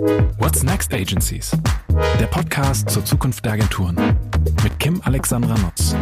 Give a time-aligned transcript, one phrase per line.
[0.00, 1.50] What's Next Agencies?
[2.18, 4.16] Der Podcast zur Zukunft der Agenturen
[4.62, 5.94] mit Kim Alexandra Nutz.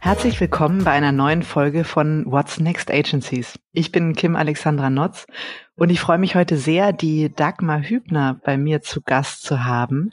[0.00, 3.58] Herzlich willkommen bei einer neuen Folge von What's Next Agencies.
[3.72, 5.26] Ich bin Kim Alexandra Notz
[5.74, 10.12] und ich freue mich heute sehr, die Dagmar Hübner bei mir zu Gast zu haben.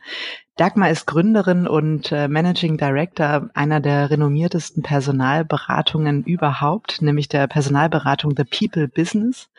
[0.56, 8.36] Dagmar ist Gründerin und äh, Managing Director einer der renommiertesten Personalberatungen überhaupt, nämlich der Personalberatung
[8.38, 9.50] The People Business,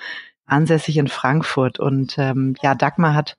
[0.46, 1.78] ansässig in Frankfurt.
[1.78, 3.36] Und ähm, ja, Dagmar hat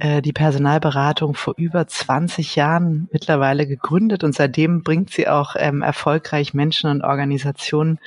[0.00, 5.82] äh, die Personalberatung vor über 20 Jahren mittlerweile gegründet und seitdem bringt sie auch ähm,
[5.82, 7.98] erfolgreich Menschen und Organisationen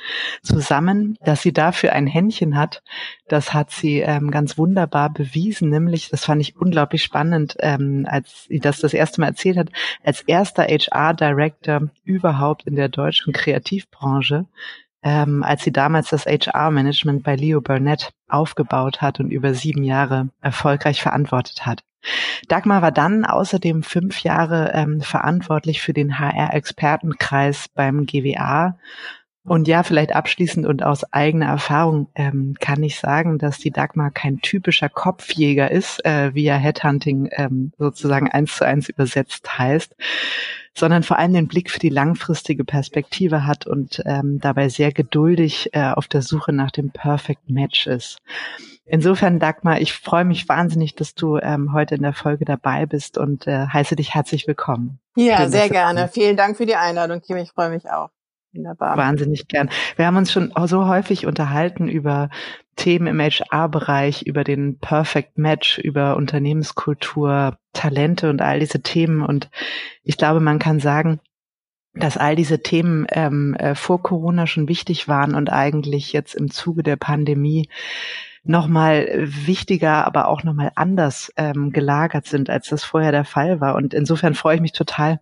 [0.42, 1.16] zusammen.
[1.24, 2.82] Dass sie dafür ein Händchen hat,
[3.28, 8.46] das hat sie ähm, ganz wunderbar bewiesen, nämlich, das fand ich unglaublich spannend, ähm, als
[8.48, 9.68] sie das das erste Mal erzählt hat,
[10.02, 14.46] als erster HR-Director überhaupt in der deutschen Kreativbranche
[15.04, 20.30] ähm, als sie damals das HR-Management bei Leo Burnett aufgebaut hat und über sieben Jahre
[20.40, 21.82] erfolgreich verantwortet hat.
[22.48, 28.78] Dagmar war dann außerdem fünf Jahre ähm, verantwortlich für den HR-Expertenkreis beim GWA.
[29.46, 34.10] Und ja, vielleicht abschließend und aus eigener Erfahrung ähm, kann ich sagen, dass die Dagmar
[34.10, 39.94] kein typischer Kopfjäger ist, äh, wie ja Headhunting ähm, sozusagen eins zu eins übersetzt heißt,
[40.74, 45.68] sondern vor allem den Blick für die langfristige Perspektive hat und ähm, dabei sehr geduldig
[45.74, 48.22] äh, auf der Suche nach dem Perfect Match ist.
[48.86, 53.18] Insofern, Dagmar, ich freue mich wahnsinnig, dass du ähm, heute in der Folge dabei bist
[53.18, 55.00] und äh, heiße dich herzlich willkommen.
[55.16, 56.08] Ja, Schön, sehr gerne.
[56.08, 57.36] Vielen Dank für die Einladung, Kim.
[57.36, 58.10] Ich freue mich auch.
[58.54, 58.96] Wunderbar.
[58.96, 59.68] Wahnsinnig gern.
[59.96, 62.30] Wir haben uns schon so häufig unterhalten über
[62.76, 69.22] Themen im HR-Bereich, über den Perfect Match, über Unternehmenskultur, Talente und all diese Themen.
[69.22, 69.50] Und
[70.02, 71.20] ich glaube, man kann sagen,
[71.94, 76.50] dass all diese Themen ähm, äh, vor Corona schon wichtig waren und eigentlich jetzt im
[76.50, 77.68] Zuge der Pandemie
[78.44, 83.74] nochmal wichtiger, aber auch nochmal anders ähm, gelagert sind, als das vorher der Fall war.
[83.74, 85.20] Und insofern freue ich mich total,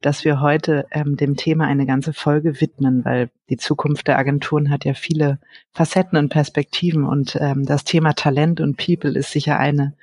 [0.00, 4.70] dass wir heute ähm, dem Thema eine ganze Folge widmen, weil die Zukunft der Agenturen
[4.70, 5.38] hat ja viele
[5.72, 9.94] Facetten und Perspektiven und ähm, das Thema Talent und People ist sicher eine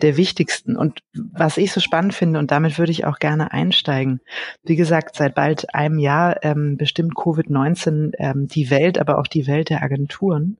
[0.00, 0.76] der wichtigsten.
[0.76, 4.20] Und was ich so spannend finde, und damit würde ich auch gerne einsteigen,
[4.64, 9.46] wie gesagt, seit bald einem Jahr ähm, bestimmt Covid-19 ähm, die Welt, aber auch die
[9.46, 10.58] Welt der Agenturen.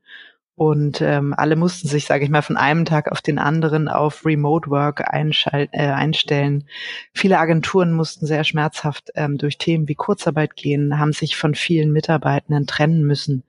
[0.62, 4.24] Und ähm, alle mussten sich, sage ich mal, von einem Tag auf den anderen auf
[4.24, 6.68] Remote Work äh, einstellen.
[7.12, 11.90] Viele Agenturen mussten sehr schmerzhaft ähm, durch Themen wie Kurzarbeit gehen, haben sich von vielen
[11.90, 13.42] Mitarbeitenden trennen müssen.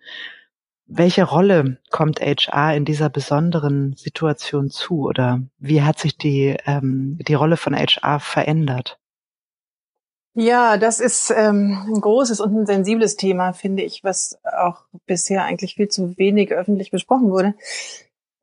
[0.88, 7.19] Welche Rolle kommt HR in dieser besonderen Situation zu oder wie hat sich die, ähm,
[7.28, 8.97] die Rolle von HR verändert?
[10.35, 15.44] Ja, das ist ähm, ein großes und ein sensibles Thema, finde ich, was auch bisher
[15.44, 17.53] eigentlich viel zu wenig öffentlich besprochen wurde.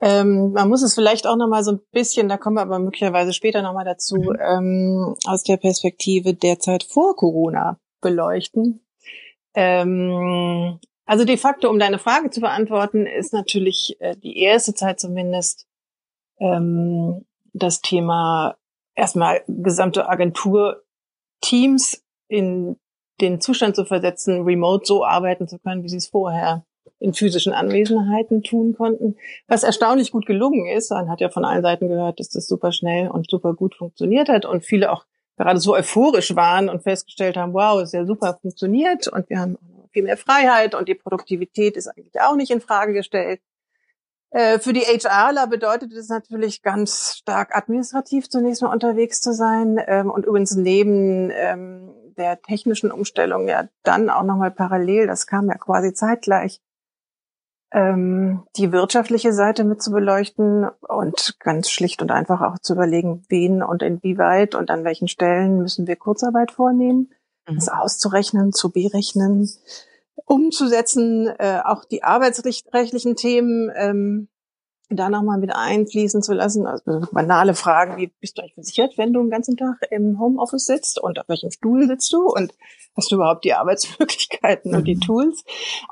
[0.00, 2.78] Ähm, man muss es vielleicht auch noch mal so ein bisschen, da kommen wir aber
[2.78, 4.36] möglicherweise später noch mal dazu, mhm.
[4.40, 8.80] ähm, aus der Perspektive der Zeit vor Corona beleuchten.
[9.54, 15.00] Ähm, also de facto, um deine Frage zu beantworten, ist natürlich äh, die erste Zeit
[15.00, 15.66] zumindest
[16.38, 18.56] ähm, das Thema
[18.94, 20.82] erstmal gesamte Agentur
[21.40, 22.76] Teams in
[23.20, 26.64] den Zustand zu versetzen, remote so arbeiten zu können, wie sie es vorher
[26.98, 29.16] in physischen Anwesenheiten tun konnten.
[29.48, 32.72] Was erstaunlich gut gelungen ist, man hat ja von allen Seiten gehört, dass das super
[32.72, 35.04] schnell und super gut funktioniert hat und viele auch
[35.36, 39.56] gerade so euphorisch waren und festgestellt haben, wow, ist ja super funktioniert und wir haben
[39.92, 43.40] viel mehr Freiheit und die Produktivität ist eigentlich auch nicht in Frage gestellt.
[44.30, 49.80] Äh, für die HRler bedeutet es natürlich ganz stark administrativ zunächst mal unterwegs zu sein
[49.86, 55.48] ähm, und übrigens neben ähm, der technischen Umstellung ja dann auch nochmal parallel, das kam
[55.48, 56.60] ja quasi zeitgleich,
[57.72, 63.24] ähm, die wirtschaftliche Seite mit zu beleuchten und ganz schlicht und einfach auch zu überlegen,
[63.28, 67.10] wen und inwieweit und an welchen Stellen müssen wir Kurzarbeit vornehmen,
[67.48, 67.56] mhm.
[67.56, 69.48] das auszurechnen, zu berechnen,
[70.26, 74.28] umzusetzen, äh, auch die arbeitsrechtlichen Themen ähm,
[74.90, 76.66] da nochmal mit einfließen zu lassen.
[76.66, 80.66] Also banale Fragen wie, bist du eigentlich versichert, wenn du den ganzen Tag im Homeoffice
[80.66, 82.52] sitzt und auf welchem Stuhl sitzt du und
[82.96, 85.00] hast du überhaupt die Arbeitsmöglichkeiten und die mhm.
[85.00, 85.44] Tools?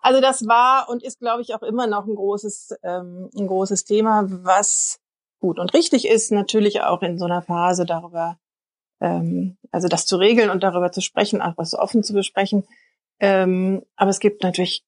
[0.03, 3.85] Also das war und ist, glaube ich, auch immer noch ein großes, ähm, ein großes
[3.85, 5.01] Thema, was
[5.41, 8.39] gut und richtig ist, natürlich auch in so einer Phase darüber,
[9.01, 12.65] ähm, also das zu regeln und darüber zu sprechen, auch was offen zu besprechen,
[13.21, 14.85] ähm, aber es gibt natürlich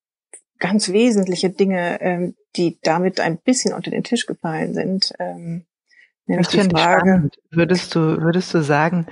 [0.59, 5.12] ganz wesentliche Dinge, ähm, die damit ein bisschen unter den Tisch gefallen sind.
[5.19, 5.65] Ähm,
[6.27, 9.06] nämlich das die Frage, würdest du, würdest du sagen,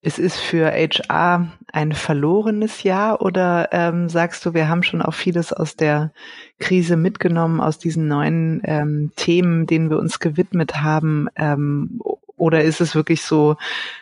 [0.00, 5.14] es ist für HR ein verlorenes Jahr oder ähm, sagst du, wir haben schon auch
[5.14, 6.12] vieles aus der
[6.58, 11.28] Krise mitgenommen, aus diesen neuen ähm, Themen, denen wir uns gewidmet haben?
[11.36, 12.00] Ähm,
[12.38, 13.56] oder ist es wirklich so,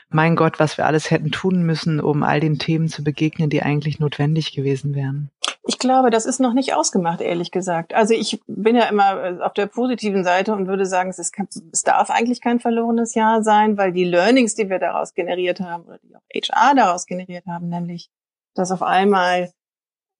[0.08, 3.62] mein Gott, was wir alles hätten tun müssen, um all den Themen zu begegnen, die
[3.62, 5.30] eigentlich notwendig gewesen wären?
[5.68, 7.92] Ich glaube, das ist noch nicht ausgemacht, ehrlich gesagt.
[7.92, 11.34] Also ich bin ja immer äh, auf der positiven Seite und würde sagen, es, ist,
[11.72, 15.84] es darf eigentlich kein verlorenes Jahr sein, weil die Learnings, die wir daraus generiert haben
[15.84, 18.10] oder die auch HR daraus generiert haben, nämlich,
[18.54, 19.50] dass auf einmal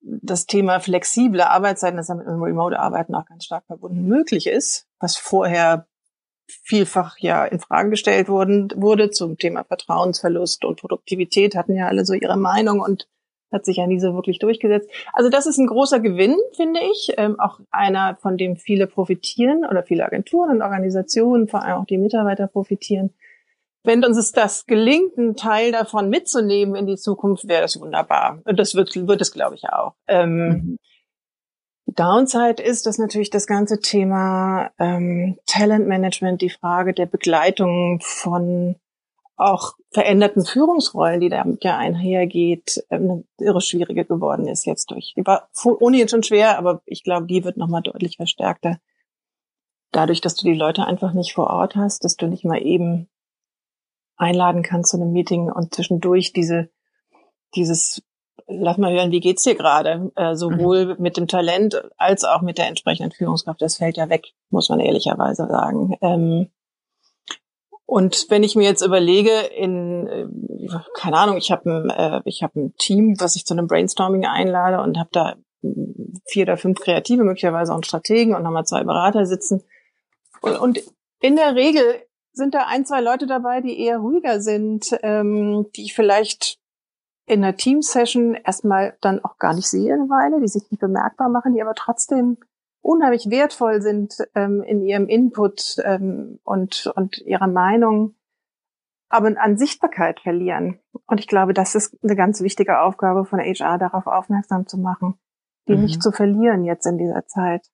[0.01, 5.17] das Thema flexible Arbeitszeiten, das ja mit Remote-Arbeiten auch ganz stark verbunden möglich ist, was
[5.17, 5.87] vorher
[6.47, 12.05] vielfach ja in Frage gestellt worden, wurde zum Thema Vertrauensverlust und Produktivität, hatten ja alle
[12.05, 13.07] so ihre Meinung und
[13.51, 14.89] hat sich ja nie so wirklich durchgesetzt.
[15.13, 19.65] Also das ist ein großer Gewinn, finde ich, ähm, auch einer, von dem viele profitieren
[19.65, 23.13] oder viele Agenturen und Organisationen, vor allem auch die Mitarbeiter profitieren.
[23.83, 28.41] Wenn uns es das gelingt, einen Teil davon mitzunehmen in die Zukunft, wäre das wunderbar.
[28.43, 29.93] Und das wird, wird es, glaube ich, auch.
[30.07, 30.77] Ähm, mhm.
[31.87, 38.75] Downside ist, dass natürlich das ganze Thema ähm, Talentmanagement, die Frage der Begleitung von
[39.37, 45.13] auch veränderten Führungsrollen, die damit ja einhergeht, ähm, eine irre schwierige geworden ist jetzt durch.
[45.15, 48.79] Die war ohnehin schon schwer, aber ich glaube, die wird nochmal deutlich verstärkter.
[49.91, 53.07] Dadurch, dass du die Leute einfach nicht vor Ort hast, dass du nicht mal eben
[54.17, 56.69] einladen kannst zu einem Meeting und zwischendurch diese,
[57.55, 58.01] dieses,
[58.47, 61.01] lass mal hören, wie geht's dir gerade, äh, sowohl mhm.
[61.01, 64.79] mit dem Talent als auch mit der entsprechenden Führungskraft, das fällt ja weg, muss man
[64.79, 65.97] ehrlicherweise sagen.
[66.01, 66.49] Ähm,
[67.85, 70.27] und wenn ich mir jetzt überlege, in äh,
[70.93, 74.25] keine Ahnung, ich habe ein, äh, ich habe ein Team, was ich zu einem Brainstorming
[74.25, 75.35] einlade und habe da
[76.25, 79.63] vier oder fünf Kreative, möglicherweise auch einen Strategen und nochmal zwei Berater sitzen.
[80.41, 80.83] Und, und
[81.21, 81.83] in der Regel
[82.31, 86.59] sind da ein, zwei Leute dabei, die eher ruhiger sind, ähm, die ich vielleicht
[87.27, 91.29] in einer Team-Session erstmal dann auch gar nicht sehe eine Weile, die sich nicht bemerkbar
[91.29, 92.37] machen, die aber trotzdem
[92.81, 98.15] unheimlich wertvoll sind ähm, in ihrem Input ähm, und, und ihrer Meinung,
[99.09, 100.79] aber an Sichtbarkeit verlieren.
[101.05, 105.15] Und ich glaube, das ist eine ganz wichtige Aufgabe von HR, darauf aufmerksam zu machen,
[105.67, 105.83] die mhm.
[105.83, 107.67] nicht zu verlieren jetzt in dieser Zeit.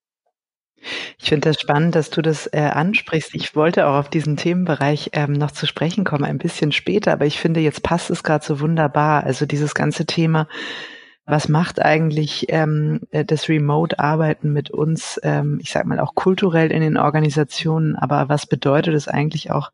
[1.20, 3.36] Ich finde das spannend, dass du das äh, ansprichst.
[3.36, 7.26] Ich wollte auch auf diesen Themenbereich ähm, noch zu sprechen kommen, ein bisschen später, aber
[7.26, 9.24] ich finde, jetzt passt es gerade so wunderbar.
[9.24, 10.48] Also dieses ganze Thema
[11.26, 16.72] was macht eigentlich ähm, äh, das Remote-Arbeiten mit uns, ähm, ich sag mal auch kulturell
[16.72, 19.72] in den Organisationen, aber was bedeutet es eigentlich auch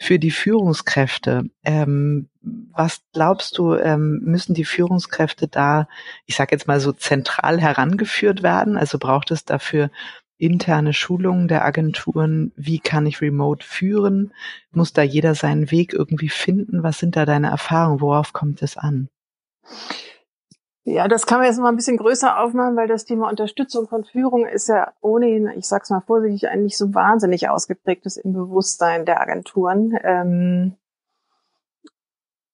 [0.00, 1.44] für die Führungskräfte?
[1.62, 2.30] Ähm,
[2.72, 5.88] was glaubst du, ähm, müssen die Führungskräfte da,
[6.24, 8.78] ich sage jetzt mal so zentral herangeführt werden?
[8.78, 9.90] Also braucht es dafür
[10.38, 12.52] interne Schulungen der Agenturen?
[12.56, 14.32] Wie kann ich Remote führen?
[14.72, 16.82] Muss da jeder seinen Weg irgendwie finden?
[16.82, 18.00] Was sind da deine Erfahrungen?
[18.00, 19.10] Worauf kommt es an?
[20.84, 24.04] Ja, das kann man jetzt mal ein bisschen größer aufmachen, weil das Thema Unterstützung von
[24.04, 29.20] Führung ist ja ohnehin, ich sag's mal vorsichtig, eigentlich so wahnsinnig ausgeprägtes im Bewusstsein der
[29.20, 29.98] Agenturen.
[30.02, 30.76] Ähm,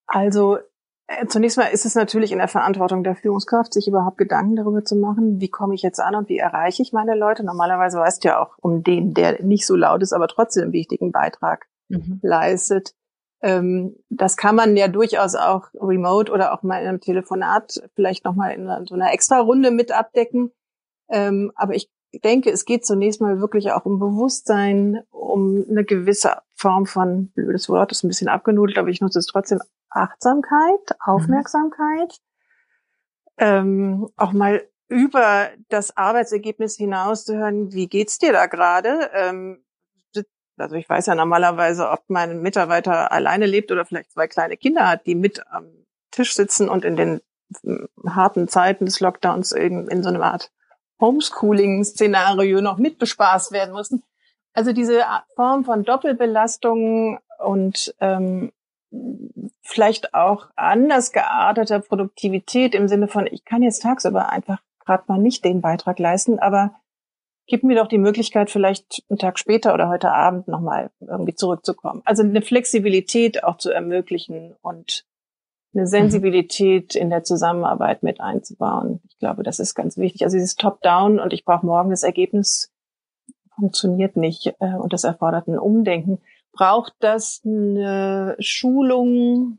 [0.08, 0.58] also
[1.06, 4.84] äh, zunächst mal ist es natürlich in der Verantwortung der Führungskraft, sich überhaupt Gedanken darüber
[4.84, 7.44] zu machen, wie komme ich jetzt an und wie erreiche ich meine Leute.
[7.44, 10.72] Normalerweise weißt du ja auch um den, der nicht so laut ist, aber trotzdem einen
[10.72, 12.18] wichtigen Beitrag mhm.
[12.22, 12.95] leistet
[13.42, 18.24] ähm, das kann man ja durchaus auch remote oder auch mal in einem Telefonat vielleicht
[18.24, 20.52] nochmal in so einer extra Runde mit abdecken.
[21.08, 21.90] Ähm, aber ich
[22.24, 27.68] denke, es geht zunächst mal wirklich auch um Bewusstsein, um eine gewisse Form von, blödes
[27.68, 30.96] Wort, ist ein bisschen abgenudelt, aber ich nutze es trotzdem, Achtsamkeit, mhm.
[31.14, 32.20] Aufmerksamkeit,
[33.38, 33.44] mhm.
[33.44, 39.10] ähm, auch mal über das Arbeitsergebnis hinaus zu hören, wie geht's dir da gerade?
[39.12, 39.64] Ähm,
[40.58, 44.88] also ich weiß ja normalerweise, ob mein Mitarbeiter alleine lebt oder vielleicht zwei kleine Kinder
[44.88, 45.66] hat, die mit am
[46.10, 47.20] Tisch sitzen und in den
[47.62, 50.50] hm, harten Zeiten des Lockdowns in, in so einer Art
[51.00, 54.02] Homeschooling-Szenario noch mitbespaßt werden mussten.
[54.54, 55.02] Also diese
[55.34, 58.52] Form von Doppelbelastung und ähm,
[59.62, 65.18] vielleicht auch anders gearteter Produktivität im Sinne von, ich kann jetzt tagsüber einfach gerade mal
[65.18, 66.74] nicht den Beitrag leisten, aber
[67.46, 72.02] gib mir doch die Möglichkeit, vielleicht einen Tag später oder heute Abend nochmal irgendwie zurückzukommen.
[72.04, 75.04] Also eine Flexibilität auch zu ermöglichen und
[75.74, 75.88] eine mhm.
[75.88, 79.00] Sensibilität in der Zusammenarbeit mit einzubauen.
[79.08, 80.24] Ich glaube, das ist ganz wichtig.
[80.24, 82.72] Also dieses Top-Down und ich brauche morgen das Ergebnis
[83.54, 86.18] funktioniert nicht äh, und das erfordert ein Umdenken.
[86.52, 89.58] Braucht das eine Schulung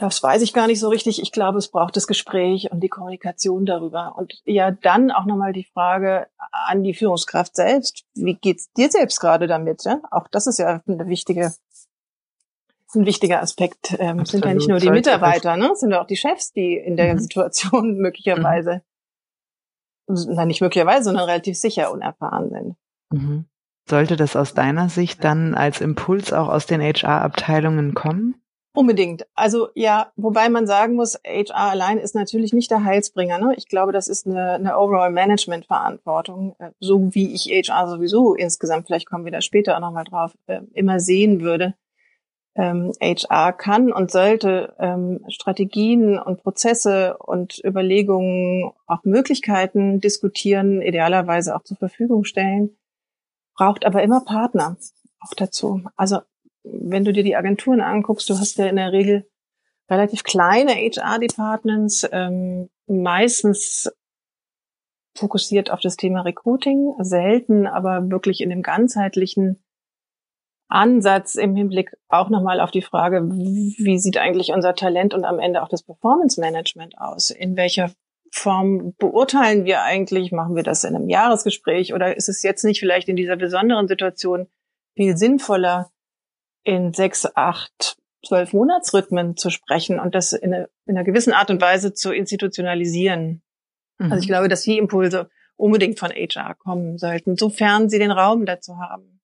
[0.00, 1.20] das weiß ich gar nicht so richtig.
[1.20, 4.14] Ich glaube, es braucht das Gespräch und die Kommunikation darüber.
[4.16, 8.04] Und ja, dann auch nochmal die Frage an die Führungskraft selbst.
[8.14, 9.84] Wie geht's dir selbst gerade damit?
[9.84, 10.00] Ja?
[10.10, 11.52] Auch das ist ja eine wichtige
[12.94, 13.94] ein wichtiger Aspekt.
[14.00, 15.70] Ähm, sind ja nicht nur die Mitarbeiter, ne?
[15.76, 17.18] sind ja auch die Chefs, die in der mhm.
[17.20, 18.82] Situation möglicherweise,
[20.08, 20.26] mhm.
[20.30, 22.76] na nicht möglicherweise, sondern relativ sicher unerfahren sind.
[23.12, 23.44] Mhm.
[23.88, 28.39] Sollte das aus deiner Sicht dann als Impuls auch aus den HR-Abteilungen kommen?
[28.72, 29.26] Unbedingt.
[29.34, 33.38] Also ja, wobei man sagen muss, HR allein ist natürlich nicht der Heilsbringer.
[33.38, 33.54] Ne?
[33.56, 39.08] Ich glaube, das ist eine, eine Overall-Management-Verantwortung, äh, so wie ich HR sowieso insgesamt, vielleicht
[39.08, 41.74] kommen wir da später auch nochmal drauf, äh, immer sehen würde.
[42.54, 51.56] Ähm, HR kann und sollte ähm, Strategien und Prozesse und Überlegungen, auch Möglichkeiten diskutieren, idealerweise
[51.56, 52.76] auch zur Verfügung stellen,
[53.56, 54.76] braucht aber immer Partner
[55.20, 55.82] auch dazu.
[55.96, 56.20] Also
[56.62, 59.28] wenn du dir die Agenturen anguckst, du hast ja in der Regel
[59.90, 63.90] relativ kleine HR-Departments, ähm, meistens
[65.16, 69.62] fokussiert auf das Thema Recruiting, selten aber wirklich in dem ganzheitlichen
[70.68, 75.40] Ansatz im Hinblick auch nochmal auf die Frage, wie sieht eigentlich unser Talent und am
[75.40, 77.30] Ende auch das Performance Management aus?
[77.30, 77.90] In welcher
[78.30, 80.30] Form beurteilen wir eigentlich?
[80.30, 83.88] Machen wir das in einem Jahresgespräch oder ist es jetzt nicht vielleicht in dieser besonderen
[83.88, 84.46] Situation
[84.94, 85.90] viel sinnvoller,
[86.64, 91.50] in sechs, acht, zwölf Monatsrhythmen zu sprechen und das in, eine, in einer gewissen Art
[91.50, 93.42] und Weise zu institutionalisieren.
[93.98, 94.12] Mhm.
[94.12, 98.46] Also ich glaube, dass die Impulse unbedingt von HR kommen sollten, sofern sie den Raum
[98.46, 99.20] dazu haben.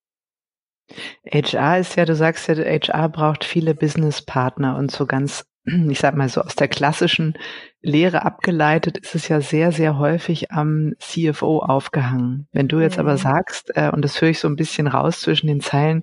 [1.30, 5.46] HR ist ja, du sagst ja, HR braucht viele Businesspartner und so ganz
[5.90, 7.34] ich sag mal so aus der klassischen
[7.82, 12.48] Lehre abgeleitet, ist es ja sehr, sehr häufig am CFO aufgehangen.
[12.52, 13.00] Wenn du jetzt mhm.
[13.00, 16.02] aber sagst, äh, und das höre ich so ein bisschen raus zwischen den Zeilen,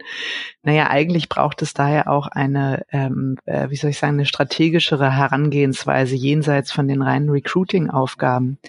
[0.64, 5.16] naja, eigentlich braucht es daher auch eine, ähm, äh, wie soll ich sagen, eine strategischere
[5.16, 8.60] Herangehensweise jenseits von den reinen Recruiting-Aufgaben.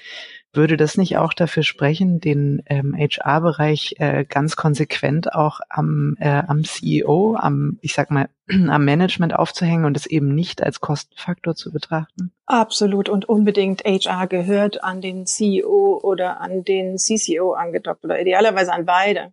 [0.54, 6.42] Würde das nicht auch dafür sprechen, den ähm, HR-Bereich äh, ganz konsequent auch am, äh,
[6.46, 11.54] am CEO, am, ich sag mal, am Management aufzuhängen und es eben nicht als Kostenfaktor
[11.54, 12.32] zu betrachten?
[12.46, 18.72] Absolut und unbedingt HR gehört an den CEO oder an den CCO angedockt oder idealerweise
[18.72, 19.32] an beide.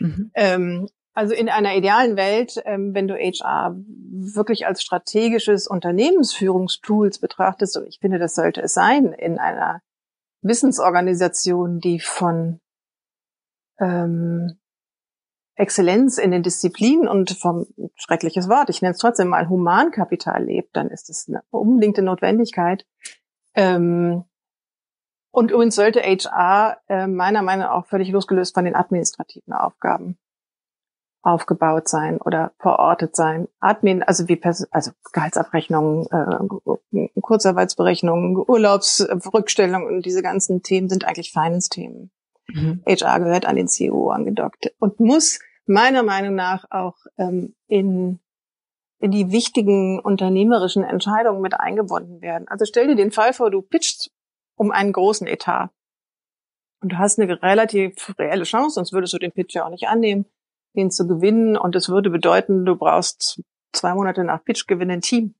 [0.00, 0.30] Mhm.
[0.34, 7.76] Ähm, also in einer idealen Welt, ähm, wenn du HR wirklich als strategisches Unternehmensführungstools betrachtest,
[7.76, 9.82] und ich finde, das sollte es sein in einer
[10.42, 12.60] Wissensorganisation, die von
[13.78, 14.58] ähm,
[15.54, 20.76] Exzellenz in den Disziplinen und vom schreckliches Wort, ich nenne es trotzdem mal Humankapital lebt,
[20.76, 22.86] dann ist es eine unbedingte Notwendigkeit.
[23.54, 24.24] Ähm,
[25.30, 30.18] und übrigens sollte HR äh, meiner Meinung nach auch völlig losgelöst von den administrativen Aufgaben
[31.22, 33.48] aufgebaut sein oder verortet sein.
[33.60, 41.32] Admin, also wie Pers also Gehaltsabrechnungen, äh, Kurzarbeitsberechnungen, Urlaubsrückstellung und diese ganzen Themen sind eigentlich
[41.32, 42.10] Finance-Themen.
[42.48, 42.82] Mhm.
[42.86, 48.18] HR gehört an den CEO angedockt und muss meiner Meinung nach auch ähm, in
[48.98, 52.46] in die wichtigen unternehmerischen Entscheidungen mit eingebunden werden.
[52.46, 54.12] Also stell dir den Fall vor, du pitchst
[54.54, 55.70] um einen großen Etat.
[56.80, 59.88] Und du hast eine relativ reelle Chance, sonst würdest du den Pitch ja auch nicht
[59.88, 60.26] annehmen
[60.74, 61.56] den zu gewinnen.
[61.56, 65.34] Und es würde bedeuten, du brauchst zwei Monate nach Pitchgewinn ein Team,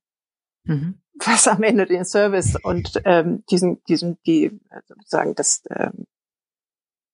[0.63, 0.99] mhm.
[1.25, 6.05] was am Ende den Service und ähm, diesen, diesen, die sozusagen das, ähm,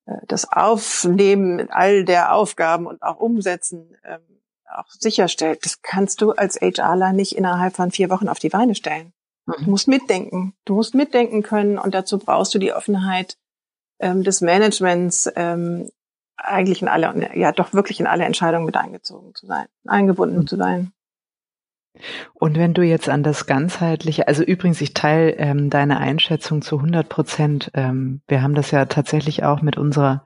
[0.05, 4.21] äh, das Aufnehmen all der Aufgaben und auch Umsetzen ähm,
[4.71, 5.65] auch sicherstellt.
[5.65, 9.13] Das kannst du als HRler nicht innerhalb von vier Wochen auf die Beine stellen.
[9.45, 9.65] Mhm.
[9.65, 10.53] Du musst mitdenken.
[10.65, 13.37] Du musst mitdenken können und dazu brauchst du die Offenheit
[13.99, 15.89] ähm, des Managements, ähm,
[16.43, 20.55] eigentlich in alle, ja doch wirklich in alle Entscheidungen mit eingezogen zu sein, eingebunden zu
[20.55, 20.91] sein.
[22.33, 26.77] Und wenn du jetzt an das ganzheitliche, also übrigens, ich teile ähm, deine Einschätzung zu
[26.77, 27.71] 100 Prozent.
[27.73, 30.23] Ähm, wir haben das ja tatsächlich auch mit unserer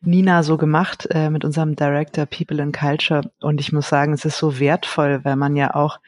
[0.00, 3.22] Nina so gemacht, äh, mit unserem Director People and Culture.
[3.40, 5.98] Und ich muss sagen, es ist so wertvoll, weil man ja auch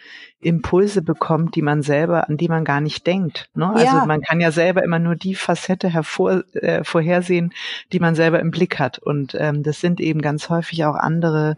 [0.41, 3.51] Impulse bekommt, die man selber, an die man gar nicht denkt.
[3.55, 3.69] Ne?
[3.69, 4.07] Also ja.
[4.07, 7.53] man kann ja selber immer nur die Facette hervor, äh, vorhersehen,
[7.93, 8.99] die man selber im Blick hat.
[8.99, 11.57] Und ähm, das sind eben ganz häufig auch andere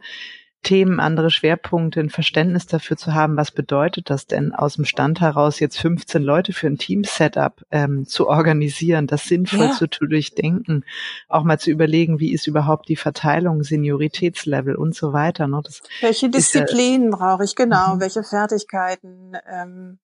[0.62, 5.21] Themen, andere Schwerpunkte, ein Verständnis dafür zu haben, was bedeutet das denn aus dem Stand
[5.21, 9.73] heraus, jetzt 15 Leute für ein Team-Setup ähm, zu organisieren, das sinnvoll ja.
[9.73, 10.85] zu durchdenken,
[11.28, 15.49] auch mal zu überlegen, wie ist überhaupt die Verteilung, Senioritätslevel und so weiter.
[15.49, 15.61] Ne?
[15.64, 18.00] Das welche Disziplinen ja, brauche ich genau, mhm.
[18.00, 19.33] welche Fertigkeiten?
[19.50, 19.99] Ähm,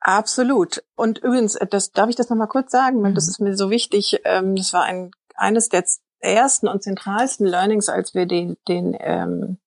[0.00, 0.82] absolut.
[0.96, 3.14] Und übrigens, das darf ich das nochmal kurz sagen, weil mhm.
[3.14, 4.20] das ist mir so wichtig.
[4.24, 5.84] Ähm, das war ein eines der
[6.24, 9.58] ersten und zentralsten Learnings, als wir den, den ähm,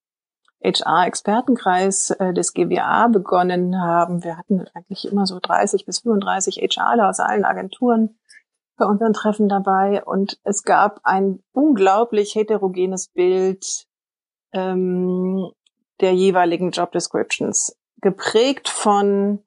[0.63, 4.23] HR-Expertenkreis äh, des GWA begonnen haben.
[4.23, 8.17] Wir hatten eigentlich immer so 30 bis 35 HRler aus allen Agenturen
[8.77, 13.87] bei unseren Treffen dabei und es gab ein unglaublich heterogenes Bild
[14.53, 15.51] ähm,
[15.99, 19.39] der jeweiligen Job Descriptions, geprägt von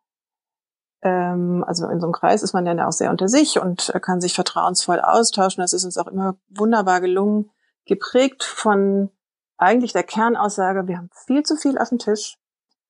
[1.03, 4.21] ähm, also in so einem Kreis ist man dann auch sehr unter sich und kann
[4.21, 5.63] sich vertrauensvoll austauschen.
[5.63, 7.51] Das ist uns auch immer wunderbar gelungen,
[7.87, 9.11] geprägt von
[9.57, 12.39] eigentlich der Kernaussage, wir haben viel zu viel auf dem Tisch.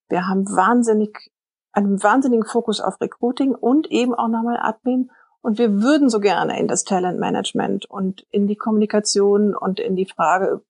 [0.09, 1.31] Wir haben wahnsinnig,
[1.73, 5.11] einen wahnsinnigen Fokus auf Recruiting und eben auch nochmal Admin.
[5.43, 10.07] Und wir würden so gerne in das Talentmanagement und in die Kommunikation und in die
[10.07, 10.63] Frage,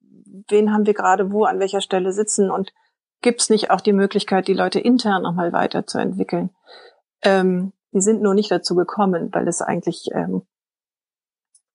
[0.48, 2.72] wen haben wir gerade wo, an welcher Stelle sitzen und
[3.20, 6.50] gibt es nicht auch die Möglichkeit, die Leute intern nochmal weiterzuentwickeln.
[7.22, 10.42] Ähm, die sind nur nicht dazu gekommen, weil es eigentlich ähm,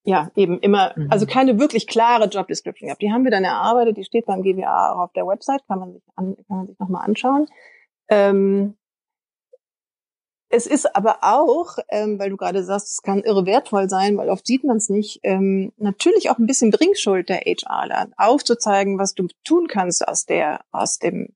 [0.03, 1.07] ja eben immer, mhm.
[1.11, 2.99] also keine wirklich klare Job Description gab.
[2.99, 5.93] Die haben wir dann erarbeitet, die steht beim GWA auch auf der Website, kann man
[5.93, 7.47] sich, an, kann man sich nochmal anschauen.
[8.09, 8.75] Ähm,
[10.49, 14.29] es ist aber auch, ähm, weil du gerade sagst, es kann irre wertvoll sein, weil
[14.29, 19.15] oft sieht man es nicht, ähm, natürlich auch ein bisschen Bringschuld der HRler, aufzuzeigen, was
[19.15, 21.35] du tun kannst aus der, aus dem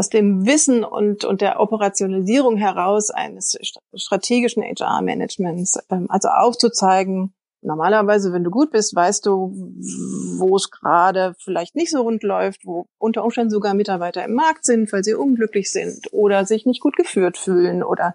[0.00, 3.58] aus dem Wissen und, und der Operationalisierung heraus eines
[3.94, 9.52] strategischen HR-Managements, ähm, also aufzuzeigen, normalerweise, wenn du gut bist, weißt du,
[10.38, 14.64] wo es gerade vielleicht nicht so rund läuft, wo unter Umständen sogar Mitarbeiter im Markt
[14.64, 18.14] sind, weil sie unglücklich sind oder sich nicht gut geführt fühlen oder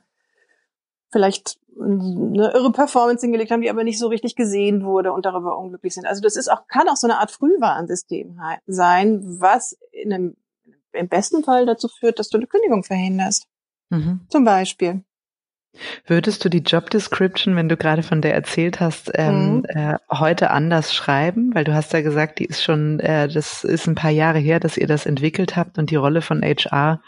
[1.11, 5.59] vielleicht eine irre Performance hingelegt haben, die aber nicht so richtig gesehen wurde und darüber
[5.59, 6.07] unglücklich sind.
[6.07, 10.35] Also das ist auch, kann auch so eine Art Frühwarnsystem sein, was in einem
[10.95, 13.47] im besten Fall dazu führt, dass du eine Kündigung verhinderst.
[13.89, 14.21] Mhm.
[14.29, 15.03] Zum Beispiel.
[16.05, 19.65] Würdest du die Job Description, wenn du gerade von der erzählt hast, ähm, mhm.
[19.65, 21.53] äh, heute anders schreiben?
[21.53, 24.59] Weil du hast ja gesagt, die ist schon, äh, das ist ein paar Jahre her,
[24.59, 27.01] dass ihr das entwickelt habt und die Rolle von HR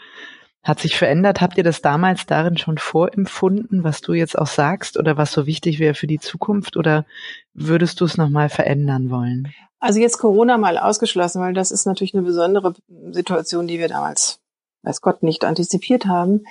[0.68, 1.40] hat sich verändert.
[1.40, 5.46] Habt ihr das damals darin schon vorempfunden, was du jetzt auch sagst oder was so
[5.46, 7.06] wichtig wäre für die Zukunft oder
[7.54, 9.52] würdest du es nochmal verändern wollen?
[9.80, 12.74] Also jetzt Corona mal ausgeschlossen, weil das ist natürlich eine besondere
[13.12, 14.40] Situation, die wir damals,
[14.82, 16.44] weiß Gott, nicht antizipiert haben.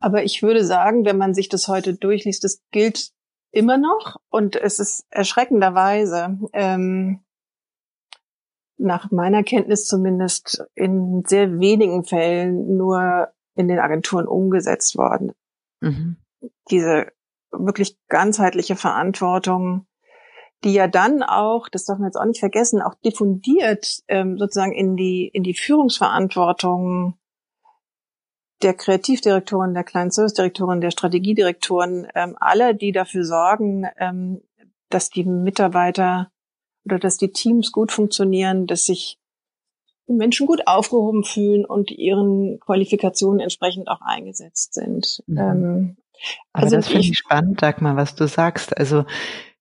[0.00, 3.10] Aber ich würde sagen, wenn man sich das heute durchliest, das gilt
[3.50, 7.20] immer noch und es ist erschreckenderweise ähm,
[8.78, 15.32] nach meiner Kenntnis zumindest in sehr wenigen Fällen nur in den Agenturen umgesetzt worden.
[15.80, 16.16] Mhm.
[16.70, 17.12] Diese
[17.50, 19.88] wirklich ganzheitliche Verantwortung
[20.64, 24.72] die ja dann auch, das darf man jetzt auch nicht vergessen, auch diffundiert ähm, sozusagen
[24.72, 27.14] in die in die Führungsverantwortung
[28.62, 34.42] der Kreativdirektoren, der kleinen Servicedirektoren, der Strategiedirektoren, ähm, alle, die dafür sorgen, ähm,
[34.88, 36.32] dass die Mitarbeiter
[36.84, 39.20] oder dass die Teams gut funktionieren, dass sich
[40.08, 45.22] Menschen gut aufgehoben fühlen und ihren Qualifikationen entsprechend auch eingesetzt sind.
[45.26, 45.38] Mhm.
[45.38, 45.96] Ähm,
[46.52, 48.76] also das finde ich spannend, sag mal, was du sagst.
[48.76, 49.04] Also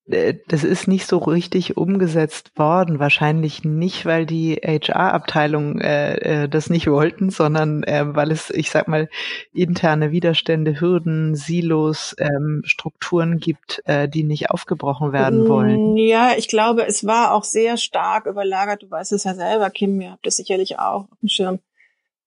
[0.08, 3.00] das ist nicht so richtig umgesetzt worden.
[3.00, 8.72] Wahrscheinlich nicht, weil die HR-Abteilung äh, äh, das nicht wollten, sondern äh, weil es, ich
[8.72, 9.10] sag mal,
[9.54, 15.98] interne Widerstände, Hürden, Silos, ähm, Strukturen gibt, äh, die nicht aufgebrochen werden mm, wollen.
[15.98, 18.84] Ja, ich glaube, es war auch sehr stark überlagert.
[18.84, 21.60] Du weißt es ja selber, Kim, ihr habt es sicherlich auch auf dem Schirm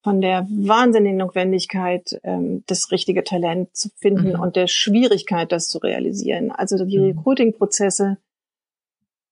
[0.03, 4.39] von der wahnsinnigen Notwendigkeit, ähm, das richtige Talent zu finden mhm.
[4.39, 6.51] und der Schwierigkeit, das zu realisieren.
[6.51, 7.17] Also die mhm.
[7.17, 8.17] Recruiting-Prozesse.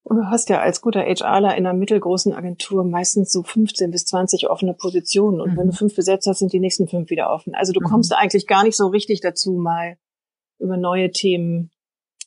[0.02, 4.06] Und du hast ja als guter HRler in einer mittelgroßen Agentur meistens so 15 bis
[4.06, 5.40] 20 offene Positionen.
[5.40, 5.56] Und mhm.
[5.56, 7.54] wenn du fünf besetzt hast, sind die nächsten fünf wieder offen.
[7.54, 7.84] Also du mhm.
[7.84, 9.96] kommst eigentlich gar nicht so richtig dazu, mal
[10.58, 11.70] über neue Themen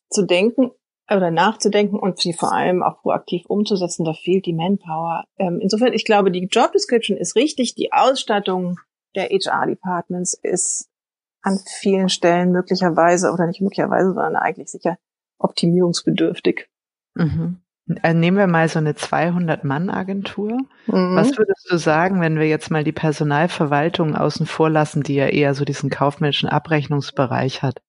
[0.09, 0.71] zu denken
[1.09, 5.25] oder nachzudenken und sie vor allem auch proaktiv umzusetzen, da fehlt die Manpower.
[5.37, 8.79] Ähm, insofern, ich glaube, die Job Description ist richtig, die Ausstattung
[9.15, 10.89] der HR-Departments ist
[11.41, 14.97] an vielen Stellen möglicherweise oder nicht möglicherweise, sondern eigentlich sicher
[15.39, 16.69] optimierungsbedürftig.
[17.15, 17.62] Mhm.
[18.01, 20.57] Also nehmen wir mal so eine 200-Mann-Agentur.
[20.87, 21.15] Mhm.
[21.15, 25.27] Was würdest du sagen, wenn wir jetzt mal die Personalverwaltung außen vor lassen, die ja
[25.27, 27.81] eher so diesen kaufmännischen Abrechnungsbereich hat?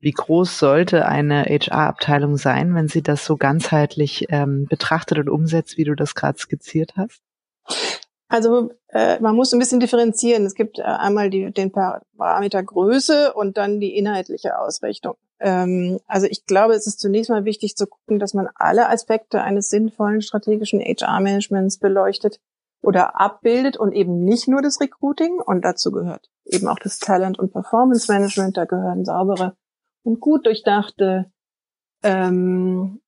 [0.00, 5.76] Wie groß sollte eine HR-Abteilung sein, wenn sie das so ganzheitlich ähm, betrachtet und umsetzt,
[5.76, 7.20] wie du das gerade skizziert hast?
[8.28, 10.44] Also äh, man muss ein bisschen differenzieren.
[10.46, 15.14] Es gibt äh, einmal die, den Parameter Größe und dann die inhaltliche Ausrichtung.
[15.38, 19.42] Ähm, also ich glaube, es ist zunächst mal wichtig zu gucken, dass man alle Aspekte
[19.42, 22.40] eines sinnvollen strategischen HR-Managements beleuchtet
[22.82, 25.40] oder abbildet und eben nicht nur das Recruiting.
[25.40, 28.56] Und dazu gehört eben auch das Talent- und Performance-Management.
[28.56, 29.56] Da gehören saubere
[30.02, 31.30] und gut durchdachte
[32.02, 33.00] ähm,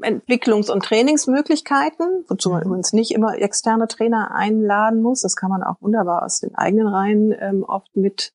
[0.00, 2.66] Entwicklungs- und Trainingsmöglichkeiten, wozu man mhm.
[2.66, 5.22] übrigens nicht immer externe Trainer einladen muss.
[5.22, 8.32] Das kann man auch wunderbar aus den eigenen Reihen ähm, oft mit,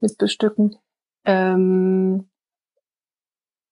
[0.00, 0.76] mit bestücken.
[1.24, 2.28] Ähm,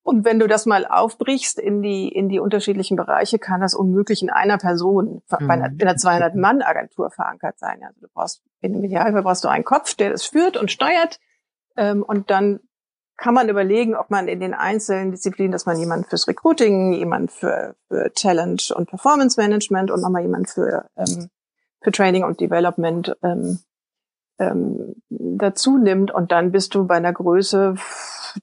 [0.02, 4.22] Und wenn du das mal aufbrichst in die, in die unterschiedlichen Bereiche, kann das unmöglich
[4.22, 5.46] in einer Person, mhm.
[5.46, 7.82] bei einer, in einer 200-Mann-Agentur verankert sein.
[7.84, 11.18] Also du brauchst, in dem Idealfall brauchst du einen Kopf, der das führt und steuert.
[11.76, 12.60] Ähm, und dann
[13.16, 17.32] kann man überlegen, ob man in den einzelnen Disziplinen, dass man jemand fürs Recruiting, jemand
[17.32, 21.30] für, für Talent und Performance Management und nochmal jemand für, ähm,
[21.82, 23.60] für Training und Development ähm,
[24.38, 26.10] ähm, dazu nimmt.
[26.10, 27.76] Und dann bist du bei einer Größe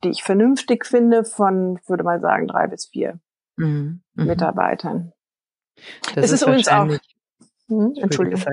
[0.04, 3.20] die ich vernünftig finde, von, würde mal sagen, drei bis vier
[3.58, 4.02] mhm.
[4.16, 4.26] mhm.
[4.26, 5.14] Mitarbeitern.
[6.16, 6.88] Das es ist, ist übrigens auch,
[7.68, 8.44] hm, Entschuldigung.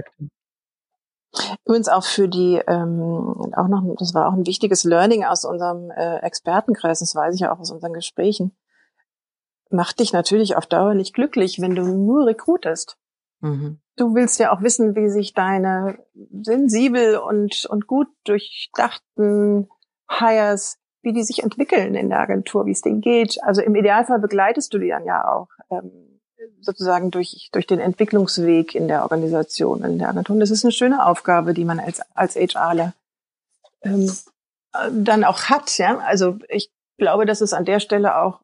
[1.65, 5.91] Übrigens auch für die, ähm, auch noch, das war auch ein wichtiges Learning aus unserem
[5.91, 8.57] äh, Expertenkreis, das weiß ich ja auch aus unseren Gesprächen.
[9.71, 12.99] Macht dich natürlich auf Dauer nicht glücklich, wenn du nur rekrutest.
[13.41, 13.81] Mhm.
[13.97, 15.99] Du willst ja auch wissen, wie sich deine
[16.43, 19.69] sensibel und, und gut durchdachten
[20.09, 23.43] Hires wie die sich entwickeln in der Agentur, wie es denen geht.
[23.43, 26.10] Also im Idealfall begleitest du die dann ja auch ähm,
[26.61, 30.35] sozusagen durch, durch den Entwicklungsweg in der Organisation, in der Agentur.
[30.35, 32.95] Und das ist eine schöne Aufgabe, die man als, als HRler
[33.83, 34.11] ähm,
[34.93, 35.77] dann auch hat.
[35.79, 35.99] Ja?
[35.99, 38.41] Also ich glaube, dass es an der Stelle auch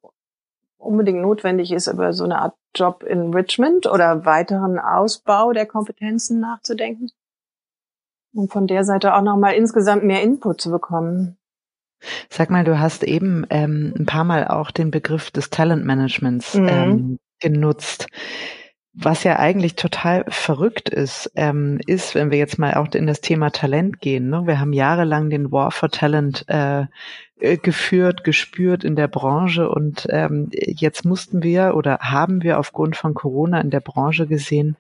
[0.79, 7.11] unbedingt notwendig ist, über so eine Art Job Enrichment oder weiteren Ausbau der Kompetenzen nachzudenken.
[8.35, 11.39] Und von der Seite auch nochmal insgesamt mehr Input zu bekommen.
[12.29, 16.69] Sag mal, du hast eben ähm, ein paar Mal auch den Begriff des Talentmanagements mhm.
[16.69, 18.07] ähm, genutzt.
[18.99, 23.21] Was ja eigentlich total verrückt ist, ähm, ist, wenn wir jetzt mal auch in das
[23.21, 24.31] Thema Talent gehen.
[24.31, 24.47] Ne?
[24.47, 26.87] Wir haben jahrelang den War for Talent äh,
[27.39, 32.97] äh, geführt, gespürt in der Branche und ähm, jetzt mussten wir oder haben wir aufgrund
[32.97, 34.79] von Corona in der Branche gesehen,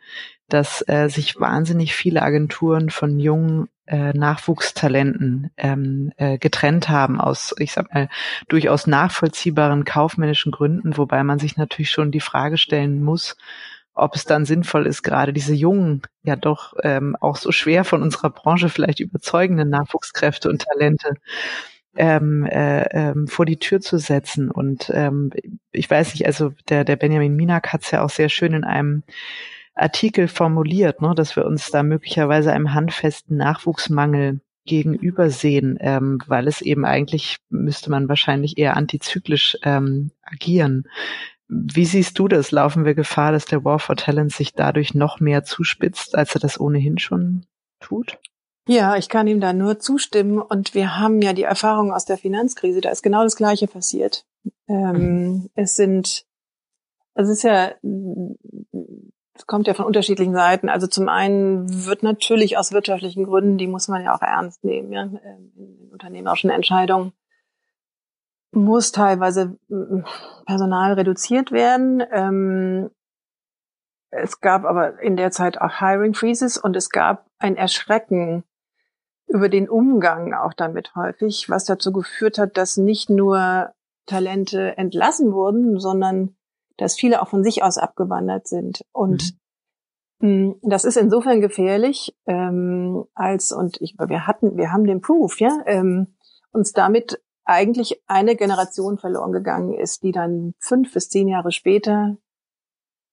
[0.48, 7.54] dass äh, sich wahnsinnig viele Agenturen von jungen äh, Nachwuchstalenten ähm, äh, getrennt haben aus,
[7.58, 8.08] ich sag mal,
[8.48, 13.36] durchaus nachvollziehbaren kaufmännischen Gründen, wobei man sich natürlich schon die Frage stellen muss,
[13.94, 18.02] ob es dann sinnvoll ist, gerade diese jungen, ja doch ähm, auch so schwer von
[18.02, 21.14] unserer Branche vielleicht überzeugenden Nachwuchskräfte und Talente
[21.96, 24.50] ähm, äh, ähm, vor die Tür zu setzen.
[24.50, 25.30] Und ähm,
[25.72, 28.64] ich weiß nicht, also der, der Benjamin Minak hat es ja auch sehr schön in
[28.64, 29.02] einem
[29.76, 36.48] Artikel formuliert, ne, dass wir uns da möglicherweise einem handfesten Nachwuchsmangel gegenüber sehen, ähm, weil
[36.48, 40.88] es eben eigentlich müsste man wahrscheinlich eher antizyklisch ähm, agieren.
[41.48, 42.50] Wie siehst du das?
[42.50, 46.40] Laufen wir Gefahr, dass der War for Talent sich dadurch noch mehr zuspitzt, als er
[46.40, 47.46] das ohnehin schon
[47.78, 48.18] tut?
[48.68, 50.40] Ja, ich kann ihm da nur zustimmen.
[50.40, 54.26] Und wir haben ja die Erfahrung aus der Finanzkrise, da ist genau das Gleiche passiert.
[54.68, 55.50] Ähm, mhm.
[55.54, 56.26] Es sind,
[57.14, 57.74] es ist ja
[59.36, 60.68] es kommt ja von unterschiedlichen Seiten.
[60.68, 64.92] Also zum einen wird natürlich aus wirtschaftlichen Gründen, die muss man ja auch ernst nehmen,
[64.92, 67.12] ja, ähm, in unternehmerischen Entscheidungen,
[68.52, 70.00] muss teilweise mm,
[70.46, 72.02] Personal reduziert werden.
[72.10, 72.90] Ähm,
[74.10, 78.44] es gab aber in der Zeit auch Hiring Freezes und es gab ein Erschrecken
[79.26, 83.72] über den Umgang auch damit häufig, was dazu geführt hat, dass nicht nur
[84.06, 86.35] Talente entlassen wurden, sondern
[86.76, 88.84] dass viele auch von sich aus abgewandert sind.
[88.92, 89.34] Und
[90.20, 90.56] mhm.
[90.62, 95.62] das ist insofern gefährlich, ähm, als, und ich, wir hatten, wir haben den Proof, ja,
[95.66, 96.16] ähm,
[96.52, 102.16] uns damit eigentlich eine Generation verloren gegangen ist, die dann fünf bis zehn Jahre später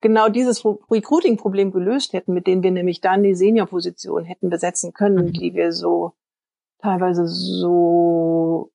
[0.01, 5.27] genau dieses Recruiting-Problem gelöst hätten, mit denen wir nämlich dann die Senior-Position hätten besetzen können,
[5.27, 5.33] mhm.
[5.33, 6.13] die wir so
[6.79, 8.72] teilweise so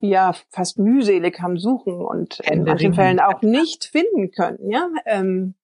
[0.00, 4.70] ja fast mühselig haben suchen und in manchen Fällen auch nicht finden können.
[4.70, 5.54] Ja, ähm,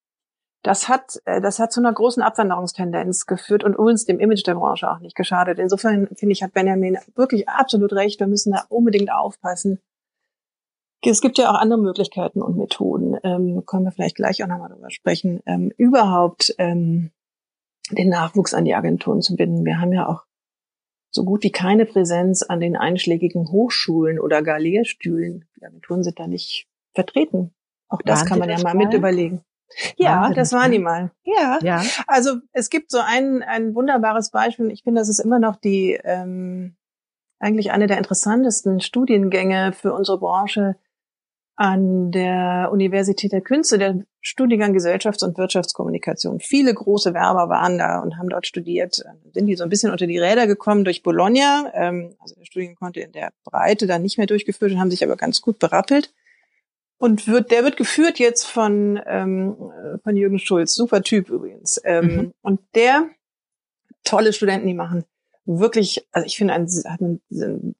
[0.62, 4.55] das hat äh, das hat zu einer großen Abwanderungstendenz geführt und uns dem Image der
[4.55, 5.59] Branche auch nicht geschadet.
[5.59, 8.20] Insofern finde ich hat Benjamin wirklich absolut recht.
[8.20, 9.81] Wir müssen da unbedingt aufpassen.
[11.03, 13.16] Es gibt ja auch andere Möglichkeiten und Methoden.
[13.22, 15.40] Ähm, können wir vielleicht gleich auch nochmal darüber sprechen.
[15.46, 17.12] Ähm, überhaupt ähm,
[17.90, 19.64] den Nachwuchs an die Agenturen zu binden.
[19.64, 20.25] Wir haben ja auch
[21.16, 25.44] so gut wie keine Präsenz an den einschlägigen Hochschulen oder gar Lehrstühlen.
[25.57, 27.52] Die Agenturen sind da nicht vertreten.
[27.88, 29.42] Auch das waren kann man ja mal, mal mit überlegen.
[29.96, 31.11] Ja, waren das waren die mal.
[31.24, 31.59] Ja.
[31.62, 31.83] ja.
[32.07, 34.70] Also es gibt so ein, ein wunderbares Beispiel.
[34.70, 36.76] Ich finde, das ist immer noch die ähm,
[37.40, 40.76] eigentlich eine der interessantesten Studiengänge für unsere Branche
[41.57, 46.40] an der Universität der Künste, der Studiengang Gesellschafts- und Wirtschaftskommunikation.
[46.40, 49.00] Viele große Werber waren da und haben dort studiert.
[49.04, 51.70] Dann sind die so ein bisschen unter die Räder gekommen durch Bologna.
[51.74, 55.04] Ähm, also der Studiengang konnte in der Breite dann nicht mehr durchgeführt und haben sich
[55.04, 56.12] aber ganz gut berappelt.
[56.98, 59.54] Und wird, der wird geführt jetzt von, ähm,
[60.02, 60.74] von Jürgen Schulz.
[60.74, 61.80] Super Typ übrigens.
[61.84, 62.32] Ähm, mhm.
[62.42, 63.08] Und der,
[64.02, 65.04] tolle Studenten, die machen
[65.44, 67.20] wirklich, also ich finde, ein, hat ein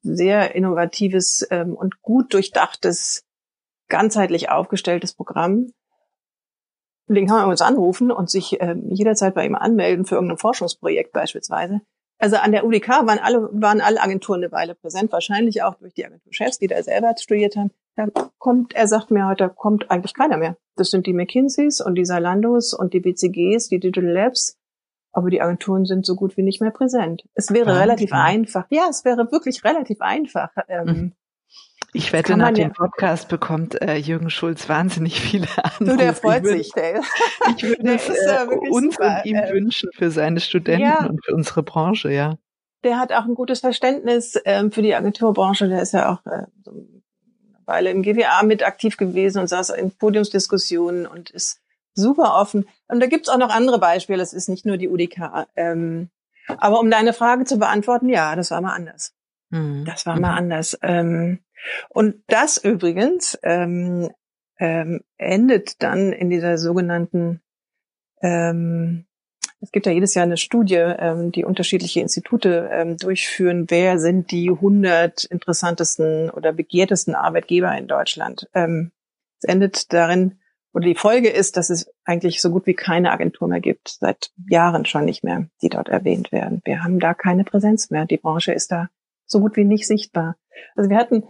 [0.01, 3.25] sehr innovatives ähm, und gut durchdachtes
[3.89, 5.73] ganzheitlich aufgestelltes Programm.
[7.09, 11.13] Den kann man uns anrufen und sich äh, jederzeit bei ihm anmelden für irgendein Forschungsprojekt
[11.13, 11.81] beispielsweise.
[12.19, 15.93] Also an der UDK waren alle, waren alle Agenturen eine Weile präsent, wahrscheinlich auch durch
[15.93, 17.71] die Agenturchefs, die da selber studiert haben.
[17.95, 18.07] Da
[18.39, 20.57] kommt, er sagt mir heute, kommt eigentlich keiner mehr.
[20.75, 24.57] Das sind die McKinseys und die Salandos und die BCGs, die Digital Labs.
[25.13, 27.23] Aber die Agenturen sind so gut wie nicht mehr präsent.
[27.33, 27.81] Es wäre Wahnsinn.
[27.81, 28.65] relativ einfach.
[28.69, 30.49] Ja, es wäre wirklich relativ einfach.
[30.67, 31.13] Ähm, mhm.
[31.97, 35.85] Ich wette, nach dem Podcast bekommt äh, Jürgen Schulz wahnsinnig viele Anrufe.
[35.85, 36.71] Du, der freut ich sich.
[36.73, 37.01] Der,
[37.55, 39.21] ich würde es äh, uns super.
[39.23, 42.37] und ihm äh, wünschen für seine Studenten ja, und für unsere Branche, ja.
[42.83, 45.67] Der hat auch ein gutes Verständnis ähm, für die Agenturbranche.
[45.69, 46.85] Der ist ja auch äh, so eine
[47.65, 51.61] Weile im GWA mit aktiv gewesen und saß in Podiumsdiskussionen und ist
[51.95, 52.69] super offen.
[52.87, 54.21] Und da gibt's auch noch andere Beispiele.
[54.21, 55.47] Es ist nicht nur die UDK.
[55.55, 56.09] Ähm,
[56.59, 59.15] aber um deine Frage zu beantworten, ja, das war mal anders.
[59.49, 59.83] Mhm.
[59.85, 60.37] Das war mal mhm.
[60.37, 60.77] anders.
[60.83, 61.39] Ähm,
[61.89, 64.09] und das übrigens ähm,
[64.59, 67.41] ähm, endet dann in dieser sogenannten,
[68.21, 69.05] ähm,
[69.59, 74.31] es gibt ja jedes Jahr eine Studie, ähm, die unterschiedliche Institute ähm, durchführen, wer sind
[74.31, 78.47] die 100 interessantesten oder begehrtesten Arbeitgeber in Deutschland.
[78.53, 78.91] Ähm,
[79.41, 80.39] es endet darin,
[80.73, 84.31] oder die Folge ist, dass es eigentlich so gut wie keine Agentur mehr gibt, seit
[84.47, 86.61] Jahren schon nicht mehr, die dort erwähnt werden.
[86.65, 88.05] Wir haben da keine Präsenz mehr.
[88.05, 88.89] Die Branche ist da
[89.25, 90.35] so gut wie nicht sichtbar.
[90.75, 91.23] Also wir hatten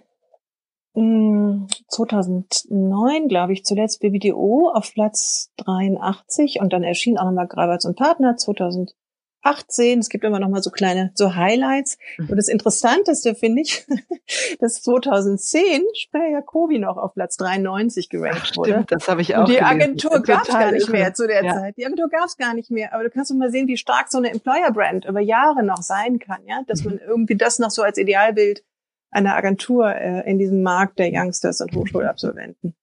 [0.93, 7.95] 2009, glaube ich, zuletzt BBDO auf Platz 83 und dann erschien auch nochmal Graberts und
[7.95, 9.99] Partner 2018.
[9.99, 11.99] Es gibt immer noch mal so kleine, so Highlights.
[12.17, 12.31] Mhm.
[12.31, 13.85] Und das Interessanteste finde ich,
[14.59, 18.71] dass 2010 Speyer Jacobi noch auf Platz 93 gerankt wurde.
[18.71, 21.45] Stimmt, das habe ich auch Und die Agentur gab es gar nicht mehr zu der
[21.45, 21.53] ja.
[21.53, 21.77] Zeit.
[21.77, 22.95] Die Agentur gab es gar nicht mehr.
[22.95, 26.17] Aber du kannst doch mal sehen, wie stark so eine Employer-Brand über Jahre noch sein
[26.17, 26.91] kann, ja, dass mhm.
[26.91, 28.63] man irgendwie das noch so als Idealbild
[29.11, 32.75] einer Agentur äh, in diesem Markt der Youngsters und Hochschulabsolventen.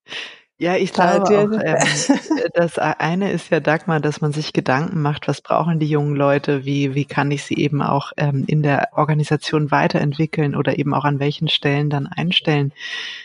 [0.57, 2.19] Ja, ich glaube auch, ähm,
[2.55, 6.65] das eine ist ja, Dagmar, dass man sich Gedanken macht, was brauchen die jungen Leute,
[6.65, 11.05] wie, wie kann ich sie eben auch ähm, in der Organisation weiterentwickeln oder eben auch
[11.05, 12.73] an welchen Stellen dann einstellen.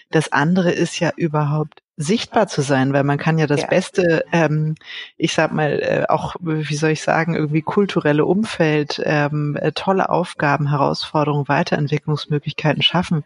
[0.10, 3.68] Das andere ist ja überhaupt sichtbar zu sein, weil man kann ja das ja.
[3.68, 4.76] beste, ähm,
[5.18, 10.08] ich sag mal, äh, auch, wie soll ich sagen, irgendwie kulturelle Umfeld, ähm, äh, tolle
[10.08, 13.26] Aufgaben, Herausforderungen, Weiterentwicklungsmöglichkeiten schaffen.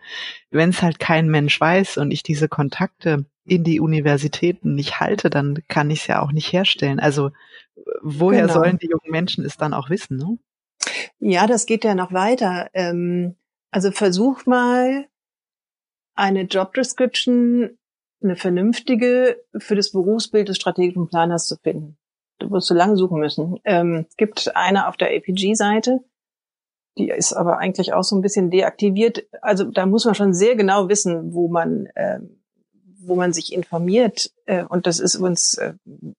[0.50, 5.30] Wenn es halt kein Mensch weiß und ich diese Kontakte in die Universitäten nicht halte,
[5.30, 7.00] dann kann ich es ja auch nicht herstellen.
[7.00, 7.30] Also
[8.02, 8.54] woher genau.
[8.54, 10.18] sollen die jungen Menschen es dann auch wissen?
[10.18, 10.40] Ne?
[11.20, 12.72] Ja, das geht ja noch weiter.
[12.74, 13.36] Ähm,
[13.70, 15.06] also versuch mal
[16.16, 17.78] eine Job Description
[18.24, 21.98] eine vernünftige für das Berufsbild des strategischen Planers zu finden.
[22.40, 23.60] Du wirst so lange suchen müssen.
[23.64, 26.00] Ähm, es gibt eine auf der APG-Seite,
[26.98, 29.26] die ist aber eigentlich auch so ein bisschen deaktiviert.
[29.42, 32.20] Also da muss man schon sehr genau wissen, wo man, äh,
[33.00, 34.32] wo man sich informiert.
[34.46, 35.74] Äh, und das ist uns äh,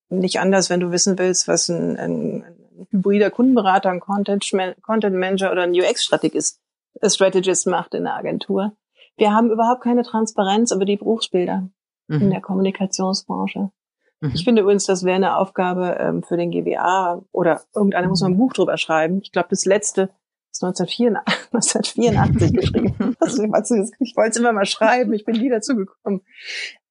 [0.09, 5.53] nicht anders, wenn du wissen willst, was ein, ein, ein hybrider Kundenberater, ein Content, Manager
[5.53, 6.61] oder ein UX-Strategist
[7.05, 8.77] Strategist macht in der Agentur.
[9.17, 11.69] Wir haben überhaupt keine Transparenz über die Berufsbilder
[12.09, 12.23] mhm.
[12.23, 13.71] in der Kommunikationsbranche.
[14.21, 14.33] Mhm.
[14.35, 18.29] Ich finde übrigens, das wäre eine Aufgabe ähm, für den GWA oder irgendeiner muss mal
[18.29, 19.21] ein Buch drüber schreiben.
[19.23, 20.11] Ich glaube, das letzte
[20.51, 23.17] ist 1984, 1984 geschrieben.
[24.01, 26.23] ich wollte es immer mal schreiben, ich bin nie dazu gekommen.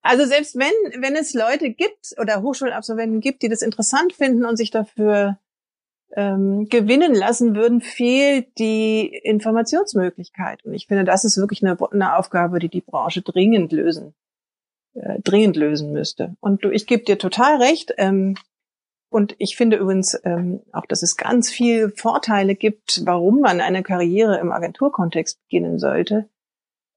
[0.02, 4.58] Also selbst wenn, wenn es Leute gibt oder Hochschulabsolventen gibt, die das interessant finden und
[4.58, 5.39] sich dafür
[6.15, 10.63] ähm, gewinnen lassen würden, fehlt die Informationsmöglichkeit.
[10.65, 14.13] Und ich finde, das ist wirklich eine, eine Aufgabe, die die Branche dringend lösen
[14.93, 16.36] äh, dringend lösen müsste.
[16.39, 17.93] Und du, ich gebe dir total recht.
[17.97, 18.36] Ähm,
[19.10, 23.84] und ich finde übrigens ähm, auch, dass es ganz viel Vorteile gibt, warum man eine
[23.84, 26.29] Karriere im Agenturkontext beginnen sollte.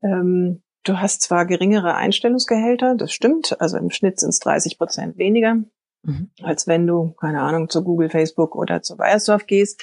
[0.02, 5.18] Ähm, du hast zwar geringere Einstellungsgehälter, das stimmt, also im Schnitt sind es 30 Prozent
[5.18, 5.56] weniger,
[6.02, 6.30] mhm.
[6.42, 9.82] als wenn du, keine Ahnung, zu Google, Facebook oder zu Bayersdorf gehst.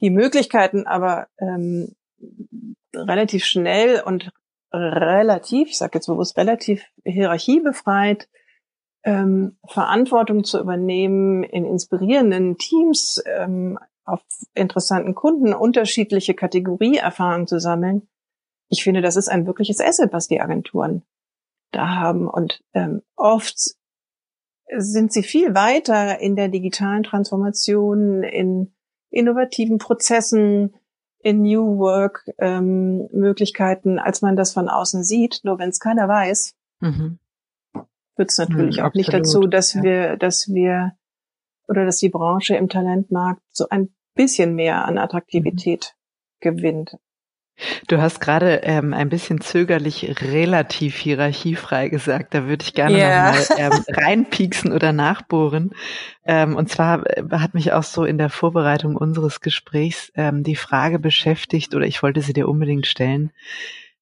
[0.00, 1.94] Die Möglichkeiten aber ähm,
[2.94, 4.32] relativ schnell und
[4.74, 8.28] relativ, ich sage jetzt bewusst relativ hierarchiebefreit,
[9.04, 14.20] ähm, Verantwortung zu übernehmen in inspirierenden Teams, ähm, auf
[14.54, 18.08] interessanten Kunden unterschiedliche Kategorieerfahrungen zu sammeln.
[18.68, 21.02] Ich finde, das ist ein wirkliches Asset, was die Agenturen
[21.70, 22.28] da haben.
[22.28, 23.56] Und ähm, oft
[24.76, 28.74] sind sie viel weiter in der digitalen Transformation, in
[29.10, 30.74] innovativen Prozessen,
[31.24, 35.40] in New Work ähm, Möglichkeiten, als man das von außen sieht.
[35.42, 37.18] Nur wenn es keiner weiß, mhm.
[38.14, 39.82] führt es natürlich mhm, auch nicht dazu, dass ja.
[39.82, 40.92] wir, dass wir
[41.66, 46.40] oder dass die Branche im Talentmarkt so ein bisschen mehr an Attraktivität mhm.
[46.40, 46.98] gewinnt.
[47.86, 52.34] Du hast gerade ähm, ein bisschen zögerlich relativ hierarchiefrei gesagt.
[52.34, 53.30] Da würde ich gerne yeah.
[53.30, 55.70] nochmal ähm, reinpieksen oder nachbohren.
[56.24, 60.56] Ähm, und zwar äh, hat mich auch so in der Vorbereitung unseres Gesprächs ähm, die
[60.56, 63.30] Frage beschäftigt, oder ich wollte sie dir unbedingt stellen,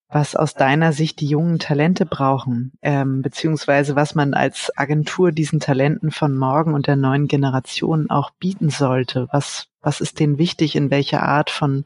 [0.09, 5.61] was aus deiner Sicht die jungen Talente brauchen, ähm, beziehungsweise was man als Agentur diesen
[5.61, 9.29] Talenten von morgen und der neuen Generation auch bieten sollte.
[9.33, 11.85] Was, was ist denen wichtig, in welcher Art von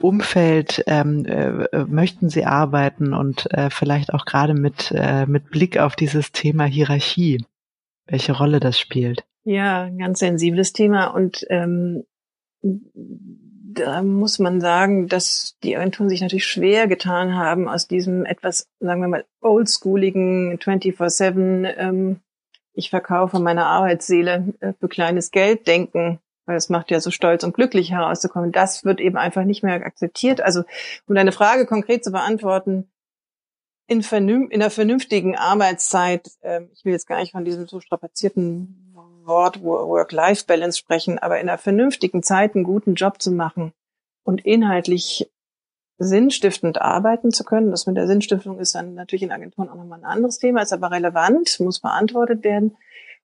[0.00, 5.78] Umfeld ähm, äh, möchten Sie arbeiten und äh, vielleicht auch gerade mit, äh, mit Blick
[5.78, 7.44] auf dieses Thema Hierarchie,
[8.06, 9.24] welche Rolle das spielt?
[9.44, 12.04] Ja, ein ganz sensibles Thema und ähm,
[12.62, 18.68] da muss man sagen, dass die Agenturen sich natürlich schwer getan haben, aus diesem etwas,
[18.80, 22.20] sagen wir mal, oldschooligen 24-7 ähm,
[22.76, 27.44] ich verkaufe meine Arbeitsseele äh, für kleines Geld denken weil es macht ja so stolz
[27.44, 28.52] und glücklich herauszukommen.
[28.52, 30.40] Das wird eben einfach nicht mehr akzeptiert.
[30.40, 30.62] Also,
[31.06, 32.88] um deine Frage konkret zu beantworten,
[33.88, 37.80] in, vernünf in einer vernünftigen Arbeitszeit, äh, ich will jetzt gar nicht von diesem so
[37.80, 43.72] strapazierten Wort Work-Life-Balance sprechen, aber in einer vernünftigen Zeit einen guten Job zu machen
[44.24, 45.30] und inhaltlich
[45.98, 47.70] sinnstiftend arbeiten zu können.
[47.70, 50.72] Das mit der Sinnstiftung ist dann natürlich in Agenturen auch nochmal ein anderes Thema, ist
[50.72, 52.76] aber relevant, muss beantwortet werden.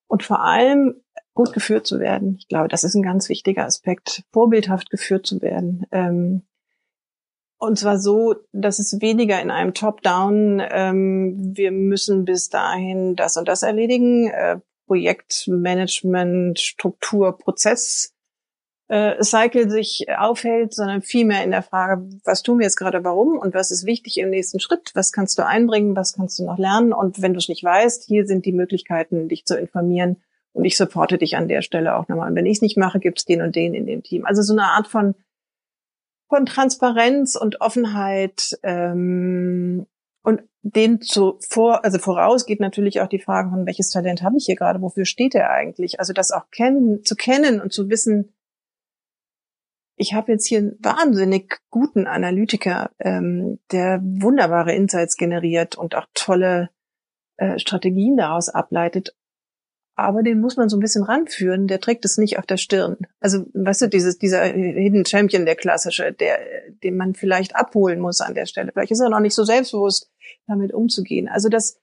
[0.07, 1.03] Und vor allem
[1.35, 2.37] gut geführt zu werden.
[2.39, 5.87] Ich glaube, das ist ein ganz wichtiger Aspekt, vorbildhaft geführt zu werden.
[5.91, 6.43] Ähm,
[7.59, 13.37] und zwar so, dass es weniger in einem Top-Down, ähm, wir müssen bis dahin das
[13.37, 18.15] und das erledigen, äh, Projektmanagement, Struktur, Prozess,
[18.89, 23.39] äh, Cycle sich aufhält, sondern vielmehr in der Frage, was tun wir jetzt gerade, warum
[23.39, 26.59] und was ist wichtig im nächsten Schritt, was kannst du einbringen, was kannst du noch
[26.59, 30.17] lernen und wenn du es nicht weißt, hier sind die Möglichkeiten, dich zu informieren
[30.53, 32.29] und ich supporte dich an der Stelle auch nochmal.
[32.29, 34.27] Und wenn ich es nicht mache, gibt's den und den in dem Team.
[34.27, 35.15] Also so eine Art von,
[36.29, 39.87] von Transparenz und Offenheit ähm,
[40.23, 44.37] und den zu vor, also voraus geht natürlich auch die Frage von welches Talent habe
[44.37, 45.99] ich hier gerade, wofür steht er eigentlich?
[45.99, 48.33] Also das auch kennen, zu kennen und zu wissen,
[49.97, 56.07] ich habe jetzt hier einen wahnsinnig guten Analytiker, ähm, der wunderbare Insights generiert und auch
[56.15, 56.71] tolle
[57.37, 59.15] äh, Strategien daraus ableitet
[60.03, 62.99] aber den muss man so ein bisschen ranführen, der trägt es nicht auf der Stirn.
[63.21, 66.39] Also, weißt du, dieses, dieser Hidden Champion, der klassische, der,
[66.83, 68.73] den man vielleicht abholen muss an der Stelle.
[68.73, 70.11] Vielleicht ist er noch nicht so selbstbewusst,
[70.47, 71.29] damit umzugehen.
[71.29, 71.79] Also das,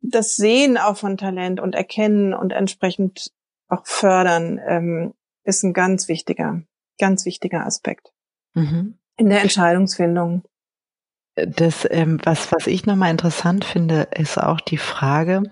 [0.00, 3.32] das Sehen auch von Talent und Erkennen und entsprechend
[3.68, 6.62] auch fördern, ähm, ist ein ganz wichtiger,
[6.98, 8.12] ganz wichtiger Aspekt.
[8.54, 8.98] Mhm.
[9.16, 10.42] In der Entscheidungsfindung
[11.34, 15.42] das, ähm, was, was ich nochmal interessant finde, ist auch die Frage,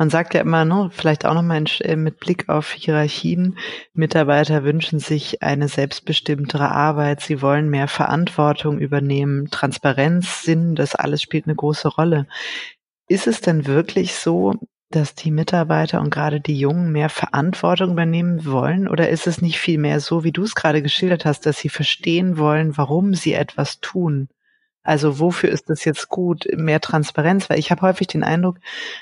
[0.00, 3.58] man sagt ja immer, ne, vielleicht auch nochmal äh, mit Blick auf Hierarchien,
[3.92, 11.20] Mitarbeiter wünschen sich eine selbstbestimmtere Arbeit, sie wollen mehr Verantwortung übernehmen, Transparenz, Sinn, das alles
[11.20, 12.26] spielt eine große Rolle.
[13.08, 14.54] Ist es denn wirklich so,
[14.88, 18.88] dass die Mitarbeiter und gerade die Jungen mehr Verantwortung übernehmen wollen?
[18.88, 22.38] Oder ist es nicht vielmehr so, wie du es gerade geschildert hast, dass sie verstehen
[22.38, 24.30] wollen, warum sie etwas tun?
[24.82, 26.46] Also wofür ist das jetzt gut?
[26.56, 28.58] Mehr Transparenz, weil ich habe häufig den Eindruck,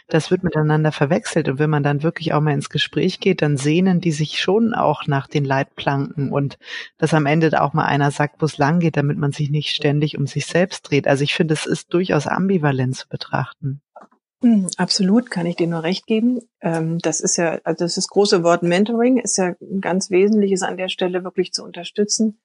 [0.09, 3.57] das wird miteinander verwechselt und wenn man dann wirklich auch mal ins Gespräch geht, dann
[3.57, 6.59] sehnen die sich schon auch nach den Leitplanken und
[6.99, 9.71] dass am Ende auch mal einer sagt, wo es lang geht, damit man sich nicht
[9.71, 11.07] ständig um sich selbst dreht.
[11.07, 13.81] Also ich finde, es ist durchaus ambivalent zu betrachten.
[14.41, 16.41] Hm, absolut, kann ich dir nur recht geben.
[16.61, 20.63] Ähm, das ist ja, also das, das große Wort Mentoring ist ja ein ganz wesentliches
[20.63, 22.41] an der Stelle wirklich zu unterstützen.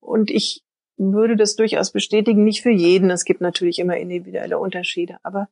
[0.00, 0.62] Und ich
[0.96, 3.10] würde das durchaus bestätigen, nicht für jeden.
[3.10, 5.48] Es gibt natürlich immer individuelle Unterschiede, aber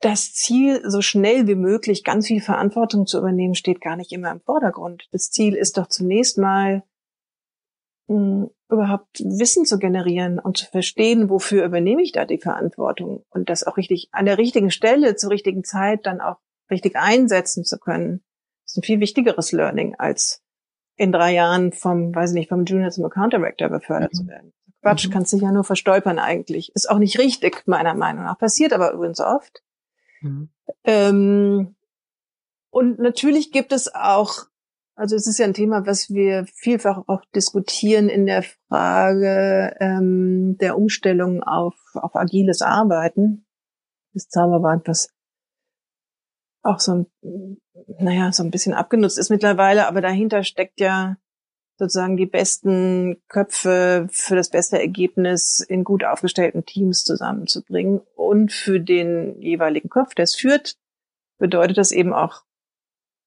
[0.00, 4.30] das Ziel, so schnell wie möglich ganz viel Verantwortung zu übernehmen, steht gar nicht immer
[4.30, 5.08] im Vordergrund.
[5.12, 6.82] Das Ziel ist doch zunächst mal
[8.08, 13.24] mh, hm, überhaupt Wissen zu generieren und zu verstehen, wofür übernehme ich da die Verantwortung
[13.30, 16.36] und das auch richtig an der richtigen Stelle zur richtigen Zeit dann auch
[16.70, 18.22] richtig einsetzen zu können.
[18.64, 20.42] Das ist ein viel wichtigeres Learning als
[21.00, 24.16] in drei Jahren vom, weiß ich nicht, vom Junior zum Account Director befördert mhm.
[24.16, 24.52] zu werden.
[24.82, 25.12] Quatsch, mhm.
[25.12, 26.74] kannst dich ja nur verstolpern eigentlich.
[26.74, 28.36] Ist auch nicht richtig, meiner Meinung nach.
[28.36, 29.62] Passiert aber übrigens oft.
[30.20, 30.50] Mhm.
[30.84, 31.74] Ähm,
[32.68, 34.44] und natürlich gibt es auch,
[34.94, 40.58] also es ist ja ein Thema, was wir vielfach auch diskutieren in der Frage ähm,
[40.58, 43.46] der Umstellung auf, auf agiles Arbeiten.
[44.12, 45.08] Das Zauberwort, was
[46.62, 46.92] auch so
[47.22, 47.60] ein,
[47.98, 51.16] naja, so ein bisschen abgenutzt ist mittlerweile, aber dahinter steckt ja
[51.78, 58.02] sozusagen die besten Köpfe für das beste Ergebnis in gut aufgestellten Teams zusammenzubringen.
[58.14, 60.76] Und für den jeweiligen Kopf, der es führt,
[61.38, 62.44] bedeutet das eben auch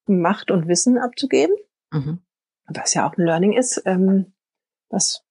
[0.06, 1.56] Macht und Wissen abzugeben,
[1.92, 2.20] mhm.
[2.68, 4.34] was ja auch ein Learning ist, ähm,
[4.90, 5.24] was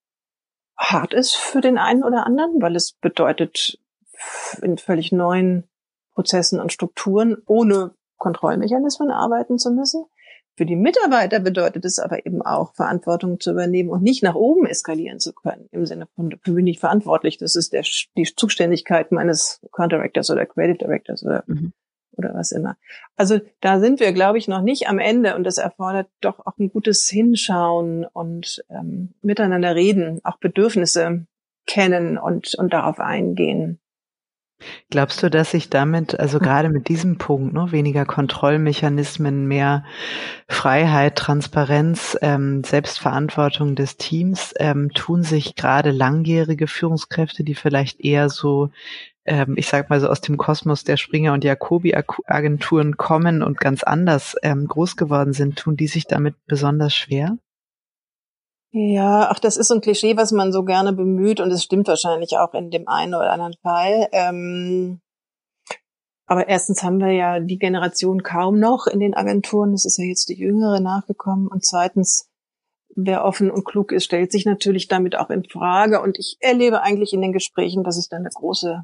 [0.77, 3.79] hart ist für den einen oder anderen, weil es bedeutet,
[4.61, 5.67] in völlig neuen
[6.13, 10.05] Prozessen und Strukturen ohne Kontrollmechanismen arbeiten zu müssen.
[10.55, 14.65] Für die Mitarbeiter bedeutet es aber eben auch, Verantwortung zu übernehmen und nicht nach oben
[14.65, 15.67] eskalieren zu können.
[15.71, 17.37] Im Sinne von, dafür bin ich verantwortlich.
[17.37, 17.83] Das ist der,
[18.15, 21.73] die Zuständigkeit meines Account Directors oder Creative Directors oder, mhm.
[22.15, 22.77] oder was immer.
[23.17, 26.57] Also da sind wir, glaube ich, noch nicht am Ende und das erfordert doch auch
[26.59, 31.25] ein gutes Hinschauen und ähm, miteinander reden, auch Bedürfnisse
[31.65, 33.79] kennen und, und darauf eingehen.
[34.89, 39.83] Glaubst du, dass sich damit, also gerade mit diesem Punkt, ne, weniger Kontrollmechanismen, mehr
[40.47, 48.29] Freiheit, Transparenz, ähm, Selbstverantwortung des Teams, ähm, tun sich gerade langjährige Führungskräfte, die vielleicht eher
[48.29, 48.69] so,
[49.25, 51.95] ähm, ich sag mal so aus dem Kosmos der Springer und Jacobi
[52.25, 57.37] Agenturen kommen und ganz anders ähm, groß geworden sind, tun die sich damit besonders schwer?
[58.75, 61.87] Ja, ach, das ist so ein Klischee, was man so gerne bemüht und es stimmt
[61.87, 64.09] wahrscheinlich auch in dem einen oder anderen Fall.
[64.11, 64.99] Ähm,
[66.25, 69.73] aber erstens haben wir ja die Generation kaum noch in den Agenturen.
[69.73, 71.47] Es ist ja jetzt die Jüngere nachgekommen.
[71.47, 72.27] Und zweitens,
[72.95, 76.01] wer offen und klug ist, stellt sich natürlich damit auch in Frage.
[76.01, 78.83] Und ich erlebe eigentlich in den Gesprächen, dass es da eine große,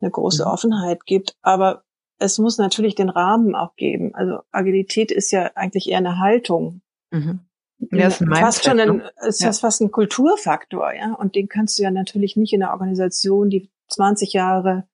[0.00, 0.50] eine große mhm.
[0.50, 1.36] Offenheit gibt.
[1.42, 1.82] Aber
[2.18, 4.14] es muss natürlich den Rahmen auch geben.
[4.14, 6.80] Also Agilität ist ja eigentlich eher eine Haltung.
[7.10, 7.47] Mhm.
[7.78, 9.10] Ja, ist fast schon ein, ne?
[9.26, 9.52] ist ja.
[9.52, 11.14] fast ein Kulturfaktor, ja.
[11.14, 14.88] Und den kannst du ja natürlich nicht in einer Organisation, die 20 Jahre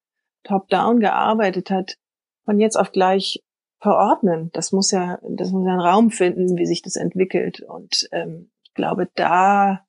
[0.45, 1.97] top-down gearbeitet hat,
[2.45, 3.43] von jetzt auf gleich
[3.81, 4.51] verordnen.
[4.53, 7.63] Das muss ja, das muss ja einen Raum finden, wie sich das entwickelt.
[7.63, 9.81] Und ähm, ich glaube, da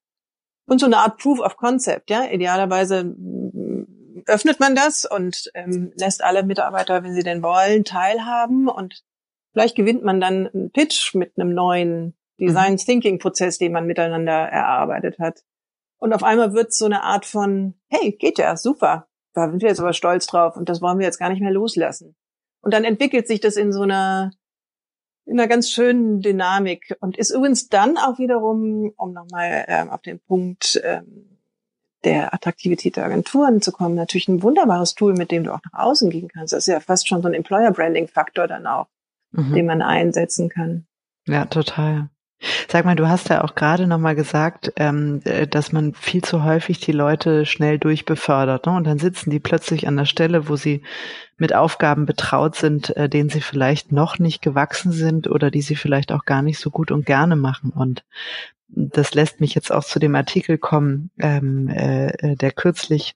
[0.67, 2.25] und so eine Art Proof of Concept, ja.
[2.25, 8.67] Idealerweise mm, öffnet man das und ähm, lässt alle Mitarbeiter, wenn sie denn wollen, teilhaben
[8.67, 9.03] und
[9.51, 12.77] vielleicht gewinnt man dann einen Pitch mit einem neuen Design mhm.
[12.77, 15.43] Thinking Prozess, den man miteinander erarbeitet hat.
[15.97, 19.07] Und auf einmal wird so eine Art von, hey, geht ja, super.
[19.33, 21.51] Da sind wir jetzt aber stolz drauf und das wollen wir jetzt gar nicht mehr
[21.51, 22.15] loslassen.
[22.61, 24.31] Und dann entwickelt sich das in so einer,
[25.25, 30.01] in einer ganz schönen Dynamik und ist übrigens dann auch wiederum, um nochmal ähm, auf
[30.01, 31.36] den Punkt ähm,
[32.03, 35.79] der Attraktivität der Agenturen zu kommen, natürlich ein wunderbares Tool, mit dem du auch nach
[35.79, 36.53] außen gehen kannst.
[36.53, 38.88] Das ist ja fast schon so ein Employer Branding Faktor dann auch,
[39.31, 39.53] mhm.
[39.53, 40.86] den man einsetzen kann.
[41.27, 42.09] Ja, total.
[42.67, 46.43] Sag mal, du hast ja auch gerade nochmal gesagt, ähm, äh, dass man viel zu
[46.43, 48.65] häufig die Leute schnell durchbefördert.
[48.65, 48.73] Ne?
[48.73, 50.83] Und dann sitzen die plötzlich an der Stelle, wo sie
[51.38, 55.75] mit Aufgaben betraut sind, äh, denen sie vielleicht noch nicht gewachsen sind oder die sie
[55.75, 57.71] vielleicht auch gar nicht so gut und gerne machen.
[57.71, 58.03] Und
[58.67, 63.15] das lässt mich jetzt auch zu dem Artikel kommen, ähm, äh, äh der kürzlich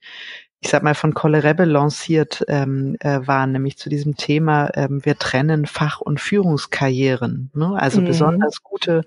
[0.62, 5.03] ich sag mal, von Colle Rebbe lanciert ähm, äh, waren, nämlich zu diesem Thema, ähm,
[5.05, 7.49] wir trennen Fach- und Führungskarrieren.
[7.53, 7.76] Ne?
[7.80, 8.05] Also mhm.
[8.05, 9.05] besonders gute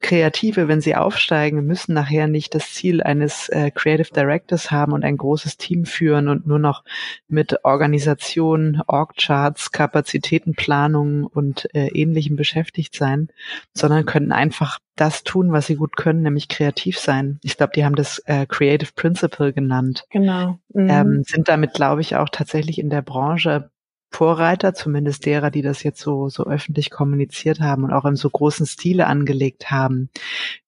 [0.00, 5.04] Kreative, wenn sie aufsteigen, müssen nachher nicht das Ziel eines äh, Creative Directors haben und
[5.04, 6.84] ein großes Team führen und nur noch
[7.28, 13.28] mit Organisation, Org-Charts, Kapazitätenplanung und äh, ähnlichem beschäftigt sein,
[13.74, 17.38] sondern können einfach das tun, was sie gut können, nämlich kreativ sein.
[17.42, 20.04] Ich glaube, die haben das äh, Creative Principle genannt.
[20.10, 20.58] Genau.
[20.74, 20.90] Mhm.
[20.90, 23.69] Ähm, sind damit, glaube ich, auch tatsächlich in der Branche
[24.12, 28.28] Vorreiter, zumindest derer, die das jetzt so, so öffentlich kommuniziert haben und auch in so
[28.28, 30.10] großen Stile angelegt haben.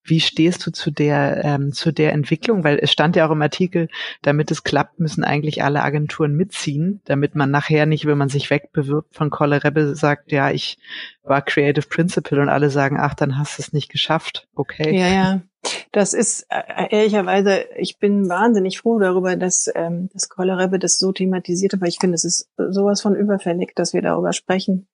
[0.05, 2.63] Wie stehst du zu der, ähm, zu der Entwicklung?
[2.63, 3.89] Weil es stand ja auch im Artikel,
[4.23, 8.49] damit es klappt, müssen eigentlich alle Agenturen mitziehen, damit man nachher nicht, wenn man sich
[8.49, 10.79] wegbewirbt von Colle Rebbe, sagt, ja, ich
[11.25, 14.47] war Creative Principal und alle sagen, ach, dann hast du es nicht geschafft.
[14.55, 14.97] Okay.
[14.97, 15.43] Ja, ja.
[15.93, 21.13] Das ist äh, ehrlicherweise, ich bin wahnsinnig froh darüber, dass ähm, das Kollerebbe das so
[21.13, 24.89] thematisiert weil ich finde, es ist sowas von überfällig, dass wir darüber sprechen.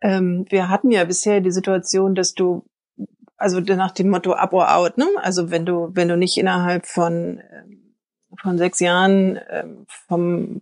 [0.00, 2.64] Ähm, wir hatten ja bisher die Situation, dass du,
[3.36, 5.06] also nach dem Motto up or out, ne?
[5.22, 7.86] Also wenn du, wenn du nicht innerhalb von ähm,
[8.40, 10.60] von sechs Jahren ähm, vom,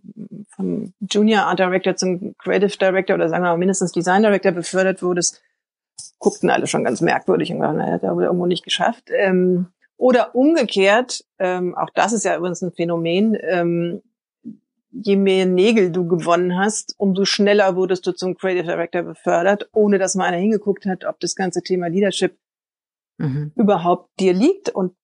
[0.55, 5.01] vom Junior Art Director zum Creative Director oder sagen wir mal mindestens Design Director befördert
[5.01, 5.41] wurdest,
[6.25, 9.11] guckten alle schon ganz merkwürdig und gesagt, naja, hat er irgendwo nicht geschafft.
[9.15, 14.01] Ähm, oder umgekehrt, ähm, auch das ist ja übrigens ein Phänomen, ähm,
[14.89, 19.99] je mehr Nägel du gewonnen hast, umso schneller wurdest du zum Creative Director befördert, ohne
[19.99, 22.35] dass mal einer hingeguckt hat, ob das ganze Thema Leadership
[23.19, 23.51] mhm.
[23.55, 24.95] überhaupt dir liegt und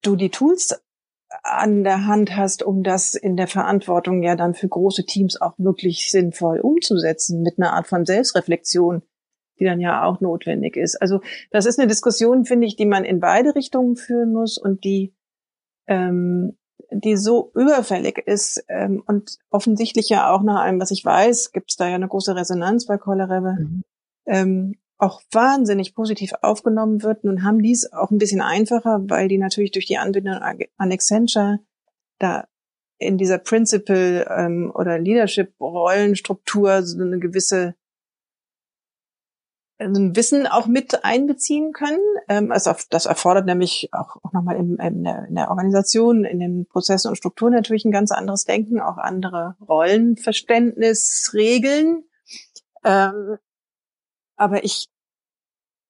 [0.00, 0.82] du die Tools
[1.42, 5.52] an der Hand hast, um das in der Verantwortung ja dann für große Teams auch
[5.58, 9.02] wirklich sinnvoll umzusetzen, mit einer Art von Selbstreflexion,
[9.60, 11.00] die dann ja auch notwendig ist.
[11.00, 14.84] Also das ist eine Diskussion, finde ich, die man in beide Richtungen führen muss und
[14.84, 15.14] die
[15.86, 16.56] ähm,
[16.92, 21.70] die so überfällig ist ähm, und offensichtlich ja auch nach allem, was ich weiß, gibt
[21.70, 23.40] es da ja eine große Resonanz bei Cholera.
[23.40, 23.82] Mhm.
[24.26, 27.24] Ähm, auch wahnsinnig positiv aufgenommen wird.
[27.24, 30.92] Nun haben die es auch ein bisschen einfacher, weil die natürlich durch die Anbindung an
[30.92, 31.60] Accenture
[32.18, 32.46] da
[32.98, 37.74] in dieser Principal ähm, oder Leadership-Rollenstruktur so eine gewisse
[39.80, 42.00] Wissen auch mit einbeziehen können.
[42.28, 47.52] Ähm, also das erfordert nämlich auch, nochmal in, der, Organisation, in den Prozessen und Strukturen
[47.52, 52.04] natürlich ein ganz anderes Denken, auch andere Rollenverständnis, Regeln.
[52.84, 53.38] Ähm,
[54.36, 54.88] aber ich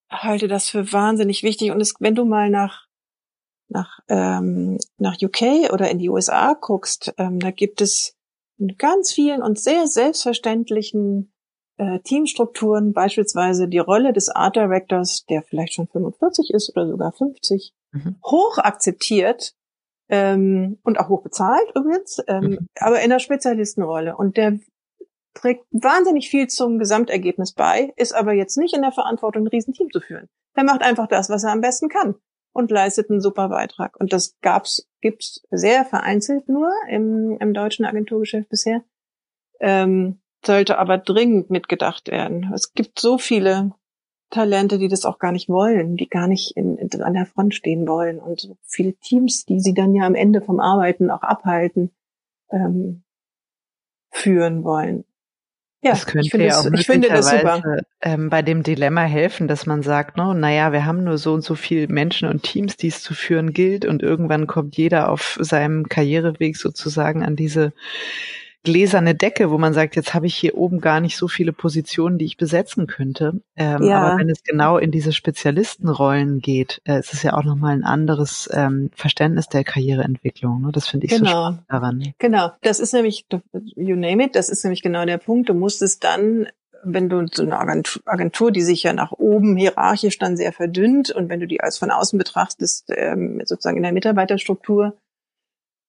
[0.08, 1.72] halte das für wahnsinnig wichtig.
[1.72, 2.86] Und es, wenn du mal nach
[3.68, 8.16] nach ähm, nach UK oder in die USA guckst, ähm, da gibt es
[8.58, 11.32] in ganz vielen und sehr selbstverständlichen
[11.80, 17.12] äh, Teamstrukturen, beispielsweise die Rolle des Art Directors, der vielleicht schon 45 ist oder sogar
[17.12, 18.16] 50, mhm.
[18.22, 19.54] hoch akzeptiert
[20.10, 22.66] ähm, und auch hoch bezahlt übrigens, ähm, mhm.
[22.78, 24.14] aber in der Spezialistenrolle.
[24.14, 24.58] Und der
[25.32, 29.88] trägt wahnsinnig viel zum Gesamtergebnis bei, ist aber jetzt nicht in der Verantwortung, ein Riesenteam
[29.90, 30.28] zu führen.
[30.54, 32.14] Er macht einfach das, was er am besten kann
[32.52, 33.98] und leistet einen super Beitrag.
[33.98, 38.82] Und das gab's, gibt's sehr vereinzelt nur im, im deutschen Agenturgeschäft bisher.
[39.60, 42.50] Ähm, sollte aber dringend mitgedacht werden.
[42.54, 43.72] Es gibt so viele
[44.30, 47.54] Talente, die das auch gar nicht wollen, die gar nicht in, in, an der Front
[47.54, 51.22] stehen wollen und so viele Teams, die sie dann ja am Ende vom Arbeiten auch
[51.22, 51.90] abhalten,
[52.50, 53.02] ähm,
[54.10, 55.04] führen wollen.
[55.82, 57.82] Ja, das könnte ich finde, ja auch das, ich finde das super.
[58.02, 61.42] Ähm, bei dem Dilemma helfen, dass man sagt, no, naja, wir haben nur so und
[61.42, 65.38] so viele Menschen und Teams, die es zu führen gilt und irgendwann kommt jeder auf
[65.40, 67.72] seinem Karriereweg sozusagen an diese
[68.62, 72.18] gläserne Decke, wo man sagt, jetzt habe ich hier oben gar nicht so viele Positionen,
[72.18, 73.40] die ich besetzen könnte.
[73.56, 74.00] Ähm, ja.
[74.00, 77.84] Aber wenn es genau in diese Spezialistenrollen geht, äh, ist es ja auch nochmal ein
[77.84, 80.62] anderes ähm, Verständnis der Karriereentwicklung.
[80.62, 80.72] Ne?
[80.72, 81.24] Das finde ich genau.
[81.24, 82.14] so spannend daran.
[82.18, 83.26] Genau, das ist nämlich,
[83.76, 85.48] you name it, das ist nämlich genau der Punkt.
[85.48, 86.46] Du musst es dann
[86.82, 91.28] wenn du so eine Agentur, die sich ja nach oben hierarchisch dann sehr verdünnt und
[91.28, 94.96] wenn du die als von außen betrachtest, ähm, sozusagen in der Mitarbeiterstruktur,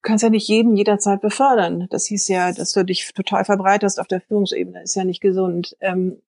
[0.02, 1.88] kannst ja nicht jeden jederzeit befördern.
[1.90, 4.84] Das hieß ja, dass du dich total verbreiterst auf der Führungsebene.
[4.84, 5.76] Ist ja nicht gesund.
[5.80, 6.22] Ähm,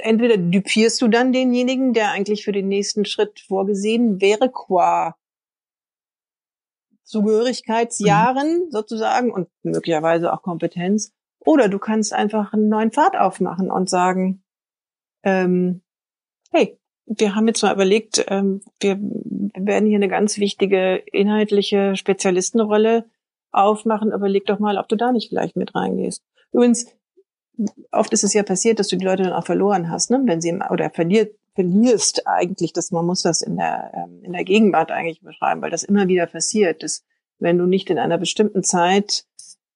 [0.00, 5.16] entweder dupierst du dann denjenigen, der eigentlich für den nächsten Schritt vorgesehen wäre, qua
[7.04, 8.70] Zugehörigkeitsjahren mhm.
[8.70, 11.12] sozusagen und möglicherweise auch Kompetenz.
[11.38, 14.42] Oder du kannst einfach einen neuen Pfad aufmachen und sagen,
[15.22, 15.82] ähm,
[16.50, 18.98] hey, wir haben jetzt mal überlegt, ähm, wir
[19.56, 23.06] werden hier eine ganz wichtige inhaltliche Spezialistenrolle
[23.52, 24.12] aufmachen.
[24.12, 26.22] Überleg doch mal, ob du da nicht vielleicht mit reingehst.
[26.52, 26.86] Übrigens,
[27.90, 30.22] oft ist es ja passiert, dass du die Leute dann auch verloren hast, ne?
[30.24, 34.44] wenn sie oder verliert, verlierst eigentlich, dass man muss das in der ähm, in der
[34.44, 37.02] Gegenwart eigentlich beschreiben, weil das immer wieder passiert, dass
[37.38, 39.24] wenn du nicht in einer bestimmten Zeit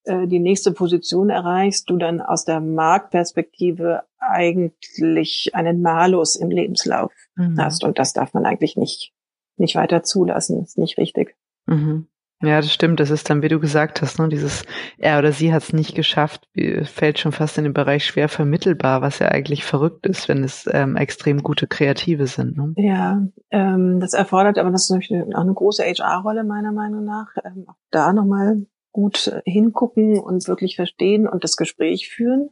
[0.04, 7.12] äh, die nächste Position erreichst, du dann aus der Marktperspektive eigentlich einen Malus im Lebenslauf
[7.36, 7.58] mhm.
[7.58, 7.84] hast.
[7.84, 9.12] Und das darf man eigentlich nicht,
[9.60, 10.62] nicht weiter zulassen.
[10.62, 11.36] ist nicht richtig.
[11.66, 12.08] Mhm.
[12.42, 13.00] Ja, das stimmt.
[13.00, 14.64] Das ist dann, wie du gesagt hast, ne, dieses
[14.96, 16.48] er oder sie hat es nicht geschafft,
[16.84, 20.66] fällt schon fast in den Bereich schwer vermittelbar, was ja eigentlich verrückt ist, wenn es
[20.72, 22.56] ähm, extrem gute Kreative sind.
[22.56, 22.72] Ne?
[22.76, 27.28] Ja, ähm, das erfordert aber das ist natürlich auch eine große HR-Rolle meiner Meinung nach.
[27.44, 32.48] Ähm, auch da nochmal gut hingucken und wirklich verstehen und das Gespräch führen.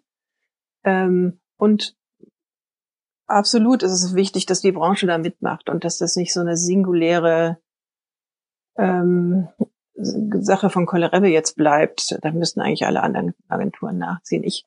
[0.84, 1.96] Ähm, und
[3.28, 6.56] absolut ist es wichtig, dass die Branche da mitmacht und dass das nicht so eine
[6.56, 7.58] singuläre
[8.76, 9.48] ähm,
[9.94, 12.18] Sache von Kolerebbe jetzt bleibt.
[12.22, 14.44] Da müssten eigentlich alle anderen Agenturen nachziehen.
[14.44, 14.64] Ich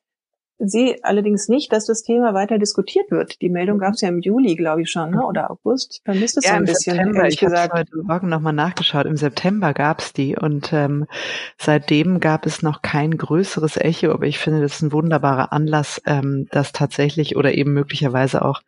[0.64, 3.40] sehe allerdings nicht, dass das Thema weiter diskutiert wird.
[3.42, 5.26] Die Meldung gab es ja im Juli, glaube ich schon, ne?
[5.26, 6.00] oder August.
[6.04, 7.18] Vermisst es ja, so ein bisschen, September.
[7.18, 7.74] ehrlich ich gesagt.
[7.74, 9.06] heute Morgen nochmal nachgeschaut.
[9.06, 11.06] Im September gab es die und ähm,
[11.58, 16.00] seitdem gab es noch kein größeres Echo, aber ich finde, das ist ein wunderbarer Anlass,
[16.06, 18.62] ähm, das tatsächlich oder eben möglicherweise auch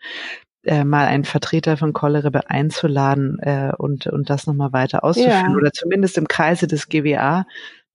[0.64, 5.56] äh, mal einen Vertreter von Choleribe einzuladen äh, und, und das nochmal weiter auszuführen ja.
[5.56, 7.46] oder zumindest im Kreise des GWA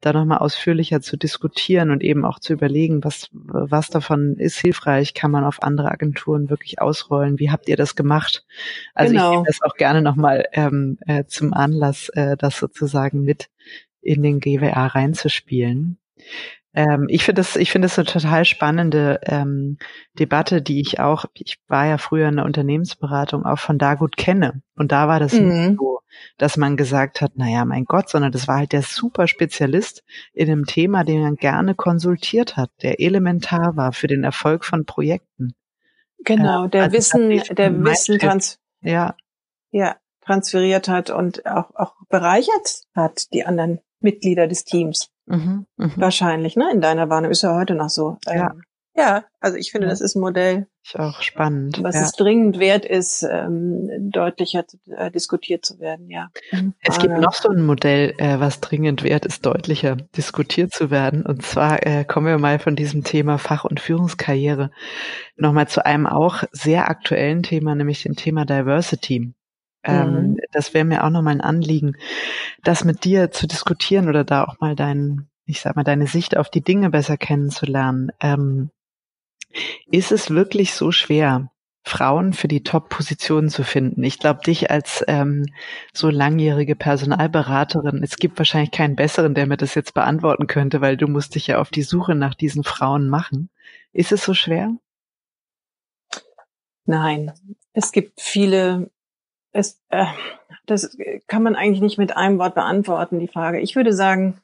[0.01, 5.13] da nochmal ausführlicher zu diskutieren und eben auch zu überlegen, was, was davon ist hilfreich,
[5.13, 8.45] kann man auf andere Agenturen wirklich ausrollen, wie habt ihr das gemacht?
[8.93, 9.29] Also genau.
[9.29, 13.49] ich nehme das auch gerne nochmal ähm, äh, zum Anlass, äh, das sozusagen mit
[14.01, 15.97] in den GWA reinzuspielen.
[16.73, 19.77] Ähm, ich finde das, ich finde das eine total spannende ähm,
[20.17, 24.17] Debatte, die ich auch, ich war ja früher in der Unternehmensberatung auch von da gut
[24.17, 24.61] kenne.
[24.75, 25.77] Und da war das mhm.
[25.77, 25.98] so,
[26.37, 30.03] dass man gesagt hat, naja, mein Gott, sondern das war halt der super Spezialist
[30.33, 34.85] in einem Thema, den man gerne konsultiert hat, der elementar war für den Erfolg von
[34.85, 35.53] Projekten.
[36.25, 39.15] Genau, der also Wissen, der Wissen trans ja.
[39.71, 45.09] ja, transferiert hat und auch, auch bereichert hat, die anderen Mitglieder des Teams.
[45.25, 45.93] Mhm, mh.
[45.95, 46.69] Wahrscheinlich, ne?
[46.73, 48.17] In deiner Wahrnehmung ist ja heute noch so.
[48.25, 48.51] Ja.
[48.51, 48.63] Ähm,
[48.99, 50.67] Ja, also ich finde, das ist ein Modell.
[50.83, 51.81] Ist auch spannend.
[51.81, 52.01] Was ja.
[52.01, 56.29] es dringend wert ist, ähm, deutlicher äh, diskutiert zu werden, ja.
[56.81, 61.25] Es gibt noch so ein Modell, äh, was dringend wert ist, deutlicher diskutiert zu werden.
[61.25, 64.69] Und zwar äh, kommen wir mal von diesem Thema Fach- und Führungskarriere
[65.37, 69.33] nochmal zu einem auch sehr aktuellen Thema, nämlich dem Thema Diversity.
[69.83, 70.37] Ähm, mhm.
[70.51, 71.95] Das wäre mir auch nochmal ein Anliegen,
[72.65, 76.35] das mit dir zu diskutieren oder da auch mal dein, ich sag mal, deine Sicht
[76.35, 78.11] auf die Dinge besser kennenzulernen.
[78.19, 78.71] Ähm,
[79.91, 81.51] ist es wirklich so schwer,
[81.83, 84.03] Frauen für die Top-Positionen zu finden?
[84.03, 85.45] Ich glaube, dich als ähm,
[85.93, 90.97] so langjährige Personalberaterin, es gibt wahrscheinlich keinen besseren, der mir das jetzt beantworten könnte, weil
[90.97, 93.49] du musst dich ja auf die Suche nach diesen Frauen machen.
[93.91, 94.71] Ist es so schwer?
[96.85, 97.31] Nein,
[97.73, 98.89] es gibt viele.
[99.51, 100.05] Es, äh,
[100.65, 100.95] das
[101.27, 103.59] kann man eigentlich nicht mit einem Wort beantworten, die Frage.
[103.59, 104.39] Ich würde sagen,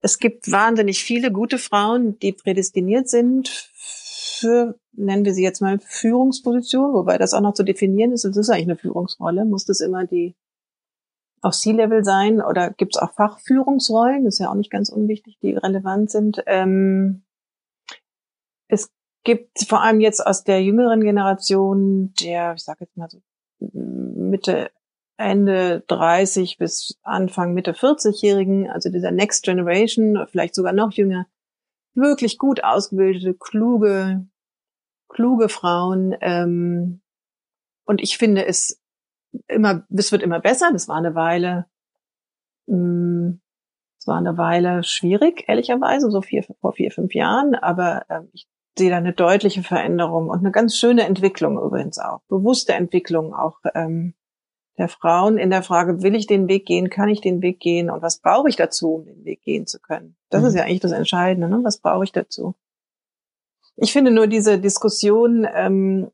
[0.00, 3.70] es gibt wahnsinnig viele gute Frauen, die prädestiniert sind
[4.26, 8.36] für, nennen wir sie jetzt mal Führungsposition, wobei das auch noch zu definieren ist, es
[8.36, 10.34] ist eigentlich eine Führungsrolle, muss das immer die
[11.42, 15.38] auf C-Level sein oder gibt es auch Fachführungsrollen, das ist ja auch nicht ganz unwichtig,
[15.42, 16.42] die relevant sind.
[16.46, 17.22] Ähm,
[18.68, 18.90] es
[19.22, 23.20] gibt vor allem jetzt aus der jüngeren Generation, der, ich sage jetzt mal so
[23.58, 24.70] Mitte,
[25.18, 31.26] Ende 30 bis Anfang Mitte 40-Jährigen, also dieser Next Generation, vielleicht sogar noch jünger,
[31.96, 34.26] wirklich gut ausgebildete, kluge,
[35.08, 36.14] kluge Frauen.
[36.20, 37.00] Ähm,
[37.84, 38.82] und ich finde es
[39.48, 40.70] immer, es wird immer besser.
[40.72, 41.66] Das war eine Weile,
[42.66, 43.40] mh, mm,
[43.98, 47.54] es war eine Weile schwierig, ehrlicherweise, so vier, vor vier, fünf Jahren.
[47.54, 48.46] Aber äh, ich
[48.78, 53.58] sehe da eine deutliche Veränderung und eine ganz schöne Entwicklung übrigens auch, bewusste Entwicklung auch
[53.74, 54.14] ähm,
[54.78, 57.90] der Frauen in der Frage, will ich den Weg gehen, kann ich den Weg gehen
[57.90, 60.15] und was brauche ich dazu, um den Weg gehen zu können?
[60.30, 60.48] Das mhm.
[60.48, 61.60] ist ja eigentlich das Entscheidende, ne?
[61.62, 62.54] was brauche ich dazu?
[63.76, 66.10] Ich finde nur diese Diskussion, ähm,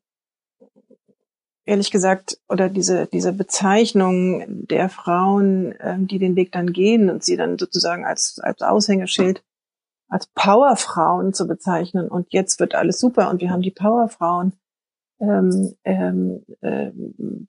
[1.65, 7.23] ehrlich gesagt, oder diese, diese Bezeichnung der Frauen, ähm, die den Weg dann gehen und
[7.23, 9.45] sie dann sozusagen als, als Aushängeschild,
[10.09, 14.53] als Powerfrauen zu bezeichnen und jetzt wird alles super und wir haben die Powerfrauen
[15.21, 16.91] ähm, ähm, äh,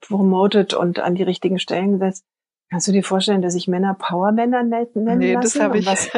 [0.00, 2.24] promotet und an die richtigen Stellen gesetzt.
[2.74, 5.86] Kannst du dir vorstellen, dass ich Männer Powermänner nennen nee, das habe ich.
[5.86, 6.08] Was,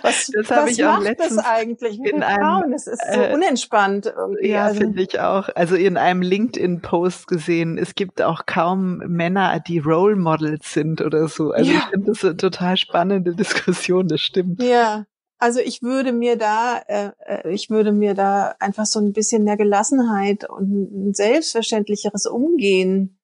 [0.00, 2.72] was, das was ich auch letztens das eigentlich mit in einem, Frauen?
[2.72, 4.48] Es ist so äh, unentspannt irgendwie.
[4.48, 5.50] Ja, also, finde ich auch.
[5.54, 11.28] Also in einem LinkedIn-Post gesehen, es gibt auch kaum Männer, die Role Models sind oder
[11.28, 11.50] so.
[11.50, 11.76] Also ja.
[11.80, 14.62] ich finde das eine total spannende Diskussion, das stimmt.
[14.62, 15.04] Ja,
[15.36, 19.44] also ich würde mir da, äh, äh, ich würde mir da einfach so ein bisschen
[19.44, 23.18] mehr Gelassenheit und ein selbstverständlicheres Umgehen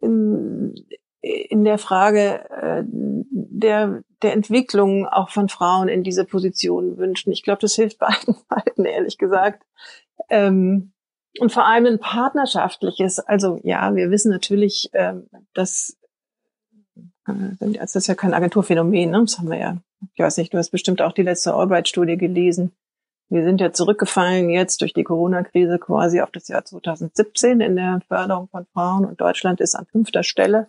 [0.00, 0.72] in,
[1.20, 7.32] in der Frage äh, der, der Entwicklung auch von Frauen in diese Position wünschen.
[7.32, 9.64] Ich glaube, das hilft beiden Seiten, ehrlich gesagt.
[10.28, 10.92] Ähm,
[11.38, 13.18] und vor allem ein partnerschaftliches.
[13.18, 15.96] Also ja, wir wissen natürlich, ähm, dass
[17.26, 19.20] äh, das ist ja kein Agenturphänomen, ne?
[19.20, 19.76] das haben wir ja
[20.14, 22.72] ich weiß nicht, du hast bestimmt auch die letzte Albright-Studie gelesen.
[23.28, 28.00] Wir sind ja zurückgefallen jetzt durch die Corona-Krise quasi auf das Jahr 2017 in der
[28.06, 30.68] Förderung von Frauen und Deutschland ist an fünfter Stelle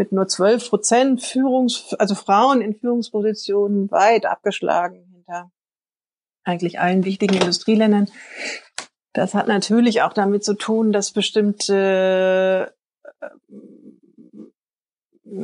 [0.00, 5.52] mit nur 12 Prozent Führungs, also Frauen in Führungspositionen weit abgeschlagen hinter
[6.42, 8.08] eigentlich allen wichtigen Industrieländern.
[9.12, 12.72] Das hat natürlich auch damit zu tun, dass bestimmte
[13.20, 13.26] äh,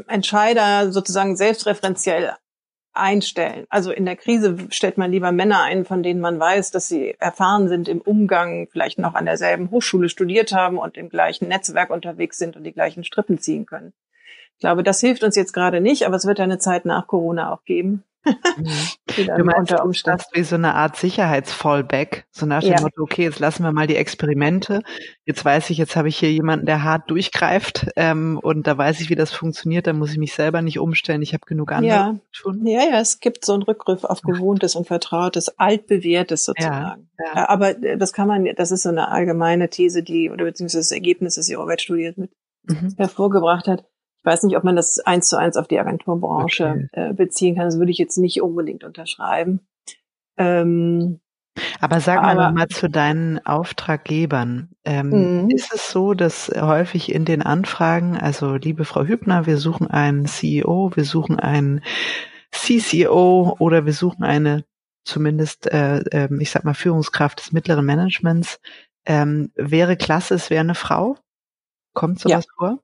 [0.08, 2.32] Entscheider sozusagen selbstreferenziell
[2.94, 3.66] einstellen.
[3.68, 7.14] Also in der Krise stellt man lieber Männer ein, von denen man weiß, dass sie
[7.18, 11.90] erfahren sind im Umgang, vielleicht noch an derselben Hochschule studiert haben und im gleichen Netzwerk
[11.90, 13.92] unterwegs sind und die gleichen Strippen ziehen können.
[14.56, 17.52] Ich glaube, das hilft uns jetzt gerade nicht, aber es wird eine Zeit nach Corona
[17.52, 18.04] auch geben,
[18.56, 18.66] Mhm.
[19.36, 20.18] du meinst, unter Umständen.
[20.18, 22.80] Das wie so eine Art Sicherheitsfallback, so nach dem ja.
[22.80, 24.82] Motto, okay, jetzt lassen wir mal die Experimente.
[25.24, 29.00] Jetzt weiß ich, jetzt habe ich hier jemanden, der hart durchgreift ähm, und da weiß
[29.00, 29.86] ich, wie das funktioniert.
[29.86, 31.22] Da muss ich mich selber nicht umstellen.
[31.22, 32.18] Ich habe genug andere ja.
[32.30, 32.66] schon.
[32.66, 37.08] Ja, ja, es gibt so einen Rückgriff auf Gewohntes und Vertrautes, altbewährtes sozusagen.
[37.18, 37.48] Ja, ja.
[37.48, 40.90] Aber äh, das kann man, das ist so eine allgemeine These, die oder beziehungsweise das
[40.90, 42.30] Ergebnis, das die Arbeitsstudie mit
[42.64, 42.94] mhm.
[42.96, 43.84] hervorgebracht hat
[44.26, 47.10] weiß nicht, ob man das eins zu eins auf die Agenturbranche okay.
[47.10, 47.66] äh, beziehen kann.
[47.66, 49.60] Das würde ich jetzt nicht unbedingt unterschreiben.
[50.36, 51.20] Ähm,
[51.80, 54.70] aber sag mal nochmal zu deinen Auftraggebern.
[54.84, 55.50] Ähm, mhm.
[55.50, 60.26] Ist es so, dass häufig in den Anfragen, also liebe Frau Hübner, wir suchen einen
[60.26, 61.82] CEO, wir suchen einen
[62.50, 64.64] CCO oder wir suchen eine
[65.04, 68.58] zumindest, äh, äh, ich sag mal, Führungskraft des mittleren Managements.
[69.06, 71.16] Ähm, wäre klasse, es wäre eine Frau?
[71.94, 72.52] Kommt sowas ja.
[72.58, 72.78] vor?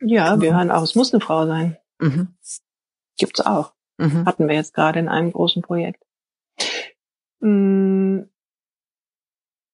[0.00, 1.76] Ja, wir hören auch, es muss eine Frau sein.
[1.98, 2.36] Mhm.
[3.18, 3.72] Gibt's auch.
[3.98, 4.26] Mhm.
[4.26, 6.02] Hatten wir jetzt gerade in einem großen Projekt.
[7.40, 8.22] Mm,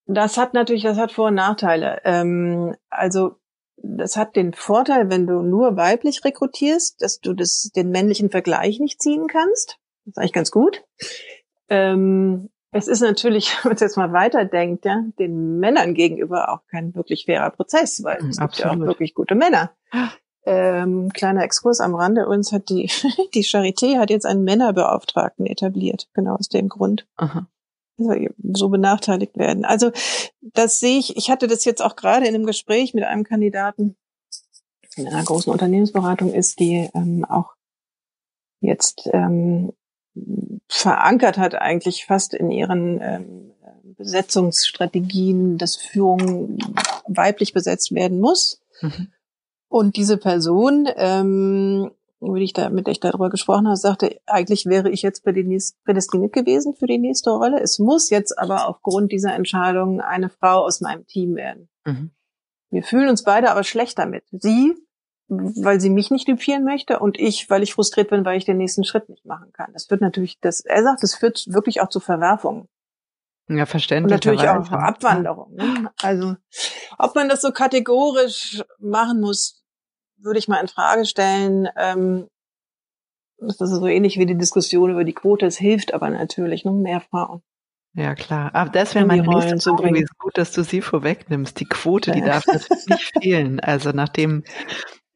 [0.07, 2.01] Das hat natürlich, das hat Vor- und Nachteile.
[2.05, 3.37] Ähm, also
[3.77, 8.79] das hat den Vorteil, wenn du nur weiblich rekrutierst, dass du das, den männlichen Vergleich
[8.79, 9.79] nicht ziehen kannst.
[10.05, 10.85] Das ist eigentlich ganz gut.
[11.69, 16.95] Ähm, es ist natürlich, wenn man jetzt mal weiterdenkt, ja, den Männern gegenüber auch kein
[16.95, 19.71] wirklich fairer Prozess, weil es gibt ja auch wirklich gute Männer.
[20.45, 22.91] Ähm, kleiner Exkurs am Rande, uns hat die,
[23.35, 27.07] die Charité hat jetzt einen Männerbeauftragten etabliert, genau aus dem Grund.
[27.17, 27.47] Aha.
[27.97, 29.65] So benachteiligt werden.
[29.65, 29.93] Also
[30.41, 33.97] das sehe ich, ich hatte das jetzt auch gerade in einem Gespräch mit einem Kandidaten
[34.97, 37.55] in einer großen Unternehmensberatung ist, die ähm, auch
[38.61, 39.73] jetzt ähm,
[40.73, 43.53] verankert hat eigentlich fast in ihren ähm,
[43.97, 46.59] Besetzungsstrategien, dass Führung
[47.07, 48.61] weiblich besetzt werden muss.
[48.81, 49.13] Mhm.
[49.69, 54.65] Und diese Person, ähm, wie ich da, mit der ich darüber gesprochen habe, sagte, eigentlich
[54.67, 57.61] wäre ich jetzt prädestiniert gewesen für die nächste Rolle.
[57.61, 61.69] Es muss jetzt aber aufgrund dieser Entscheidung eine Frau aus meinem Team werden.
[61.85, 62.11] Mhm.
[62.71, 64.25] Wir fühlen uns beide aber schlecht damit.
[64.31, 64.75] Sie
[65.33, 68.59] weil sie mich nicht typieren möchte und ich, weil ich frustriert bin, weil ich den
[68.59, 69.73] nächsten Schritt nicht machen kann.
[69.73, 72.69] Das wird natürlich, das, er sagt, das führt wirklich auch zu Verwerfungen.
[73.49, 74.13] Ja, verständlich.
[74.13, 75.55] Und natürlich auch Abwanderung.
[75.55, 75.91] Ne?
[76.01, 76.37] Also,
[76.99, 79.63] ob man das so kategorisch machen muss,
[80.19, 81.69] würde ich mal in Frage stellen.
[81.77, 82.29] Ähm,
[83.39, 85.47] das ist so ähnlich wie die Diskussion über die Quote.
[85.47, 87.43] Es hilft aber natürlich, noch mehr Frauen.
[87.95, 88.55] Ja, klar.
[88.55, 90.01] Aber das wäre meine nächste Frage.
[90.01, 91.59] Ist gut, dass du sie vorwegnimmst.
[91.61, 93.61] Die Quote, die darf natürlich nicht fehlen.
[93.61, 94.45] Also nachdem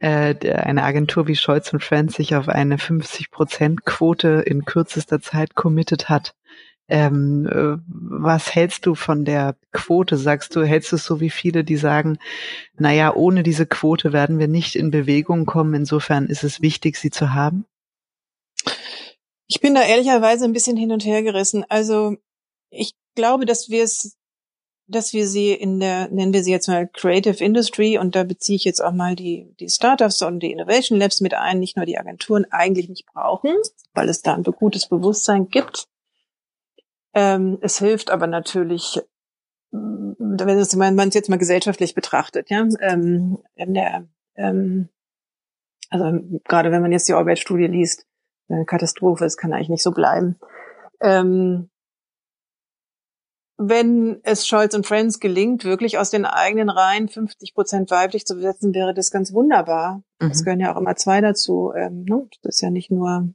[0.06, 6.34] eine Agentur wie Scholz und Friends sich auf eine 50-Prozent-Quote in kürzester Zeit committed hat.
[6.88, 10.16] Ähm, äh, was hältst du von der Quote?
[10.16, 12.18] Sagst du, hältst du es so wie viele, die sagen,
[12.78, 15.74] naja, ohne diese Quote werden wir nicht in Bewegung kommen.
[15.74, 17.66] Insofern ist es wichtig, sie zu haben?
[19.48, 21.64] Ich bin da ehrlicherweise ein bisschen hin und her gerissen.
[21.68, 22.16] Also
[22.70, 24.16] ich glaube, dass wir es
[24.88, 28.56] dass wir sie in der, nennen wir sie jetzt mal Creative Industry, und da beziehe
[28.56, 31.86] ich jetzt auch mal die, die Startups und die Innovation Labs mit ein, nicht nur
[31.86, 33.54] die Agenturen, eigentlich nicht brauchen,
[33.94, 35.88] weil es da ein gutes Bewusstsein gibt.
[37.14, 39.00] Ähm, es hilft aber natürlich,
[39.70, 44.06] wenn man es jetzt mal gesellschaftlich betrachtet, ja, ähm, in der,
[44.36, 44.88] ähm,
[45.90, 48.06] also gerade wenn man jetzt die Orbit-Studie liest,
[48.48, 50.38] eine Katastrophe, es kann eigentlich nicht so bleiben.
[51.00, 51.70] Ähm,
[53.58, 58.34] wenn es Scholz und Friends gelingt, wirklich aus den eigenen Reihen 50 Prozent weiblich zu
[58.34, 60.02] besetzen, wäre das ganz wunderbar.
[60.20, 60.30] Mhm.
[60.30, 61.72] Es gehören ja auch immer zwei dazu.
[61.74, 62.28] Ähm, ne?
[62.42, 63.30] Das ist ja nicht nur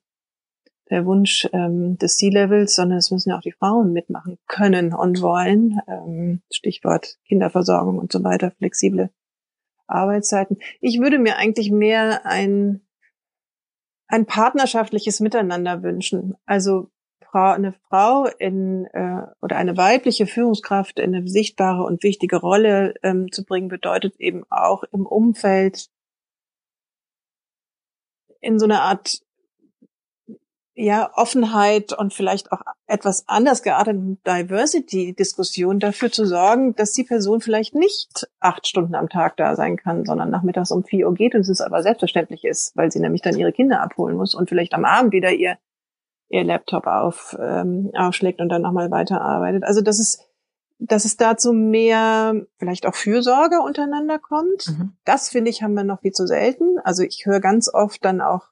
[0.92, 5.22] der Wunsch ähm, des C-Levels, sondern es müssen ja auch die Frauen mitmachen können und
[5.22, 5.80] wollen.
[5.88, 9.10] Ähm, Stichwort Kinderversorgung und so weiter, flexible
[9.88, 10.58] Arbeitszeiten.
[10.82, 12.82] Ich würde mir eigentlich mehr ein,
[14.08, 16.36] ein partnerschaftliches Miteinander wünschen.
[16.46, 16.92] Also
[17.32, 22.94] Frau, eine Frau in äh, oder eine weibliche Führungskraft in eine sichtbare und wichtige Rolle
[23.04, 25.90] ähm, zu bringen, bedeutet eben auch im Umfeld
[28.42, 29.22] in so einer Art
[30.74, 37.40] ja Offenheit und vielleicht auch etwas anders gearteten Diversity-Diskussion dafür zu sorgen, dass die Person
[37.40, 41.36] vielleicht nicht acht Stunden am Tag da sein kann, sondern nachmittags um vier Uhr geht
[41.36, 44.74] und es aber selbstverständlich ist, weil sie nämlich dann ihre Kinder abholen muss und vielleicht
[44.74, 45.58] am Abend wieder ihr
[46.32, 49.64] ihr Laptop auf, ähm, aufschlägt und dann nochmal weiterarbeitet.
[49.64, 50.26] Also dass es,
[50.80, 54.68] dass es dazu mehr vielleicht auch Fürsorge untereinander kommt.
[54.68, 54.94] Mhm.
[55.06, 56.80] Das finde ich haben wir noch viel zu selten.
[56.84, 58.48] Also ich höre ganz oft dann auch,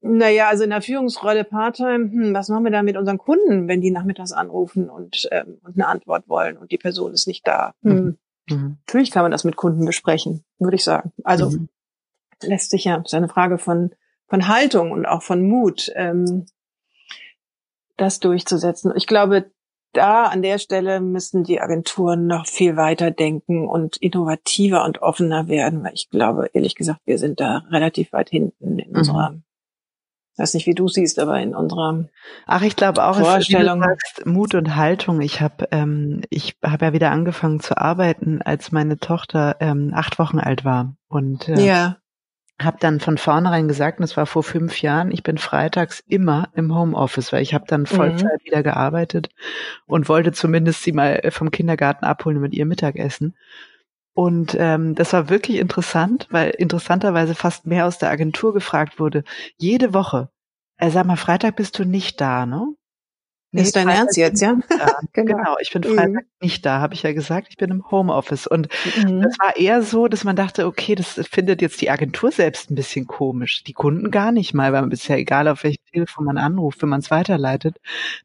[0.00, 3.80] naja, also in der Führungsrolle Part-Time, hm, was machen wir da mit unseren Kunden, wenn
[3.80, 7.72] die nachmittags anrufen und, ähm, und eine Antwort wollen und die Person ist nicht da?
[7.82, 7.92] Hm.
[7.92, 8.18] Mhm.
[8.50, 8.76] mhm.
[8.86, 11.12] Natürlich kann man das mit Kunden besprechen, würde ich sagen.
[11.24, 11.68] Also mhm.
[12.42, 13.90] lässt sich ja, ist eine Frage von,
[14.28, 15.90] von Haltung und auch von Mut.
[15.96, 16.46] Ähm,
[17.98, 18.92] das durchzusetzen.
[18.96, 19.50] Ich glaube,
[19.92, 25.48] da an der Stelle müssen die Agenturen noch viel weiter denken und innovativer und offener
[25.48, 28.96] werden, weil ich glaube, ehrlich gesagt, wir sind da relativ weit hinten in mhm.
[28.96, 29.34] unserer
[30.32, 32.04] ich weiß nicht, wie du siehst, aber in unserer
[32.46, 33.82] Ach, ich glaube auch, Vorstellung.
[33.82, 35.20] Es, sagst, Mut und Haltung.
[35.20, 40.20] Ich habe ähm, ich habe ja wieder angefangen zu arbeiten, als meine Tochter ähm, acht
[40.20, 41.96] Wochen alt war und äh, ja
[42.60, 46.48] habe dann von vornherein gesagt, und das war vor fünf Jahren, ich bin freitags immer
[46.54, 48.46] im Homeoffice, weil ich habe dann Vollzeit mhm.
[48.46, 49.30] wieder gearbeitet
[49.86, 53.36] und wollte zumindest sie mal vom Kindergarten abholen mit ihr Mittagessen.
[54.12, 59.22] Und ähm, das war wirklich interessant, weil interessanterweise fast mehr aus der Agentur gefragt wurde.
[59.56, 60.28] Jede Woche.
[60.76, 62.66] Er äh, sag mal, Freitag bist du nicht da, ne?
[63.50, 64.58] Nee, ist dein Ernst jetzt, ja?
[64.78, 65.36] ja genau.
[65.36, 65.56] genau.
[65.60, 66.20] ich bin Freitag mhm.
[66.40, 67.46] nicht da, habe ich ja gesagt.
[67.48, 68.46] Ich bin im Homeoffice.
[68.46, 69.22] Und mhm.
[69.22, 72.74] das war eher so, dass man dachte, okay, das findet jetzt die Agentur selbst ein
[72.74, 73.64] bisschen komisch.
[73.64, 76.90] Die Kunden gar nicht mal, weil man bisher, egal auf welches Telefon man anruft, wenn
[76.90, 77.76] man es weiterleitet,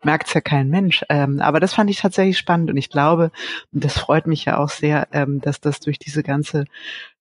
[0.03, 1.05] merkt es ja kein Mensch.
[1.07, 3.32] Ähm, aber das fand ich tatsächlich spannend und ich glaube,
[3.71, 6.65] und das freut mich ja auch sehr, ähm, dass das durch diese ganze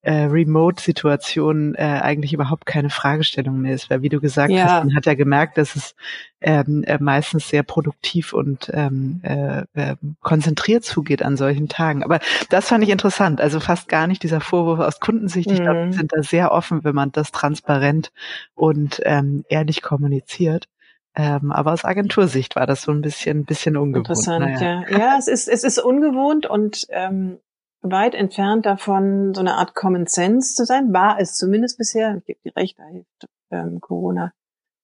[0.03, 4.65] äh, Remote-Situation äh, eigentlich überhaupt keine Fragestellung mehr ist, weil wie du gesagt ja.
[4.65, 5.95] hast, man hat ja gemerkt, dass es
[6.41, 12.03] ähm, äh, meistens sehr produktiv und ähm, äh, äh, konzentriert zugeht an solchen Tagen.
[12.03, 12.19] Aber
[12.51, 13.41] das fand ich interessant.
[13.41, 15.51] Also fast gar nicht dieser Vorwurf aus Kundensicht.
[15.51, 15.93] Ich glaube, wir mhm.
[15.93, 18.11] sind da sehr offen, wenn man das transparent
[18.55, 20.69] und ähm, ehrlich kommuniziert.
[21.15, 24.09] Ähm, aber aus Agentursicht war das so ein bisschen, bisschen ungewohnt.
[24.09, 24.85] Interessant, naja.
[24.89, 24.99] ja.
[24.99, 27.39] Ja, es ist, es ist ungewohnt und ähm,
[27.83, 32.17] weit entfernt davon, so eine Art Common Sense zu sein, war es zumindest bisher.
[32.17, 34.33] Ich gebe dir recht, da hilft ähm, Corona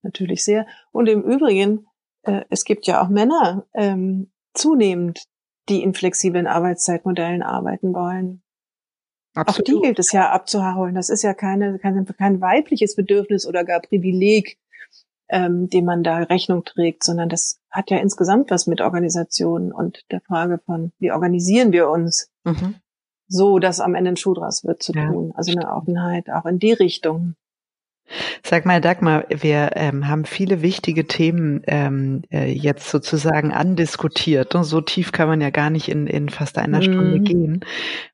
[0.03, 0.67] natürlich sehr.
[0.93, 1.87] Und im Übrigen,
[2.23, 5.25] äh, es gibt ja auch Männer ähm, zunehmend,
[5.69, 8.43] die in flexiblen Arbeitszeitmodellen arbeiten wollen.
[9.35, 9.61] Absolut.
[9.61, 10.95] Auch die gilt es ja abzuholen.
[10.95, 14.59] Das ist ja keine, keine, kein weibliches Bedürfnis oder gar Privileg,
[15.29, 20.05] ähm, dem man da Rechnung trägt, sondern das hat ja insgesamt was mit Organisationen und
[20.11, 22.33] der Frage von, wie organisieren wir uns?
[22.45, 22.77] Mhm
[23.29, 25.33] so, dass am Ende ein Schuh draus wird zu ja, tun.
[25.37, 27.35] Also eine Offenheit auch in die Richtung.
[28.43, 34.55] Sag mal, Dagmar, wir ähm, haben viele wichtige Themen ähm, äh, jetzt sozusagen andiskutiert.
[34.55, 37.25] Und so tief kann man ja gar nicht in, in fast einer Stunde mhm.
[37.25, 37.65] gehen.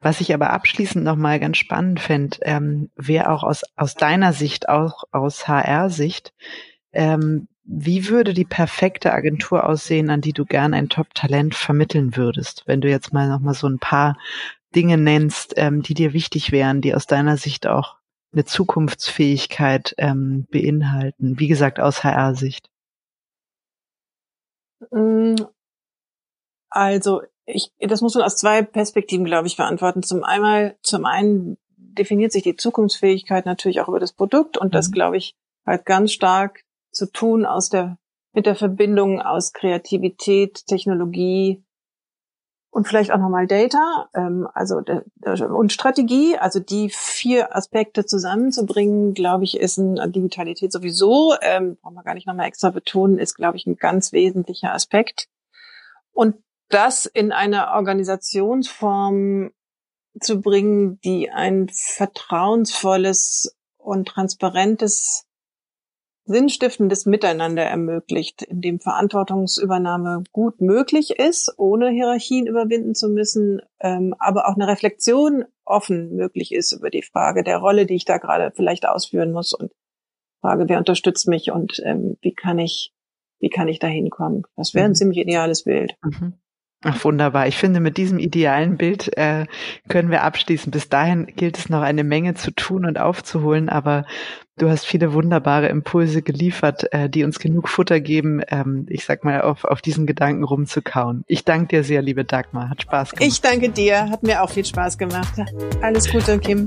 [0.01, 4.69] Was ich aber abschließend nochmal ganz spannend fände, ähm, wäre auch aus, aus deiner Sicht,
[4.69, 6.33] auch aus HR-Sicht,
[6.93, 12.65] ähm, wie würde die perfekte Agentur aussehen, an die du gern ein Top-Talent vermitteln würdest?
[12.67, 14.19] Wenn du jetzt mal nochmal so ein paar
[14.75, 17.97] Dinge nennst, ähm, die dir wichtig wären, die aus deiner Sicht auch
[18.33, 21.39] eine Zukunftsfähigkeit ähm, beinhalten?
[21.39, 22.71] Wie gesagt, aus HR-Sicht.
[24.91, 25.37] Mm,
[26.71, 30.03] also, ich, das muss man aus zwei Perspektiven, glaube ich, beantworten.
[30.03, 34.89] Zum einmal, zum einen definiert sich die Zukunftsfähigkeit natürlich auch über das Produkt und das,
[34.89, 34.93] mhm.
[34.93, 37.99] glaube ich, hat ganz stark zu tun aus der,
[38.33, 41.63] mit der Verbindung aus Kreativität, Technologie,
[42.75, 44.83] und vielleicht auch nochmal Data, ähm, also
[45.49, 51.95] und Strategie, also die vier Aspekte zusammenzubringen, glaube ich, ist ein Digitalität sowieso, ähm, brauchen
[51.95, 55.29] wir gar nicht nochmal extra betonen, ist, glaube ich, ein ganz wesentlicher Aspekt.
[56.13, 56.35] Und
[56.69, 59.53] das in einer Organisationsform
[60.19, 65.27] zu bringen, die ein vertrauensvolles und transparentes
[66.27, 74.15] sinnstiftendes Miteinander ermöglicht, in dem Verantwortungsübernahme gut möglich ist, ohne Hierarchien überwinden zu müssen, ähm,
[74.19, 78.19] aber auch eine Reflexion offen möglich ist über die Frage der Rolle, die ich da
[78.19, 79.73] gerade vielleicht ausführen muss und
[80.41, 82.93] Frage, wer unterstützt mich und ähm, wie kann ich,
[83.41, 84.45] wie kann ich da hinkommen?
[84.57, 84.97] Das wäre ein mhm.
[84.97, 85.97] ziemlich ideales Bild.
[86.03, 86.35] Mhm.
[86.85, 87.47] Ach, wunderbar.
[87.47, 89.47] Ich finde, mit diesem idealen Bild äh,
[89.89, 90.71] können wir abschließen.
[90.71, 94.05] Bis dahin gilt es noch eine Menge zu tun und aufzuholen, aber
[94.59, 99.25] du hast viele wunderbare Impulse geliefert, äh, die uns genug Futter geben, ähm, ich sag
[99.25, 101.25] mal, auf, auf diesen Gedanken rumzukauen.
[101.27, 102.69] Ich danke dir sehr, liebe Dagmar.
[102.69, 103.27] Hat Spaß gemacht.
[103.27, 104.11] Ich danke dir.
[104.11, 105.33] Hat mir auch viel Spaß gemacht.
[105.81, 106.67] Alles Gute, Kim.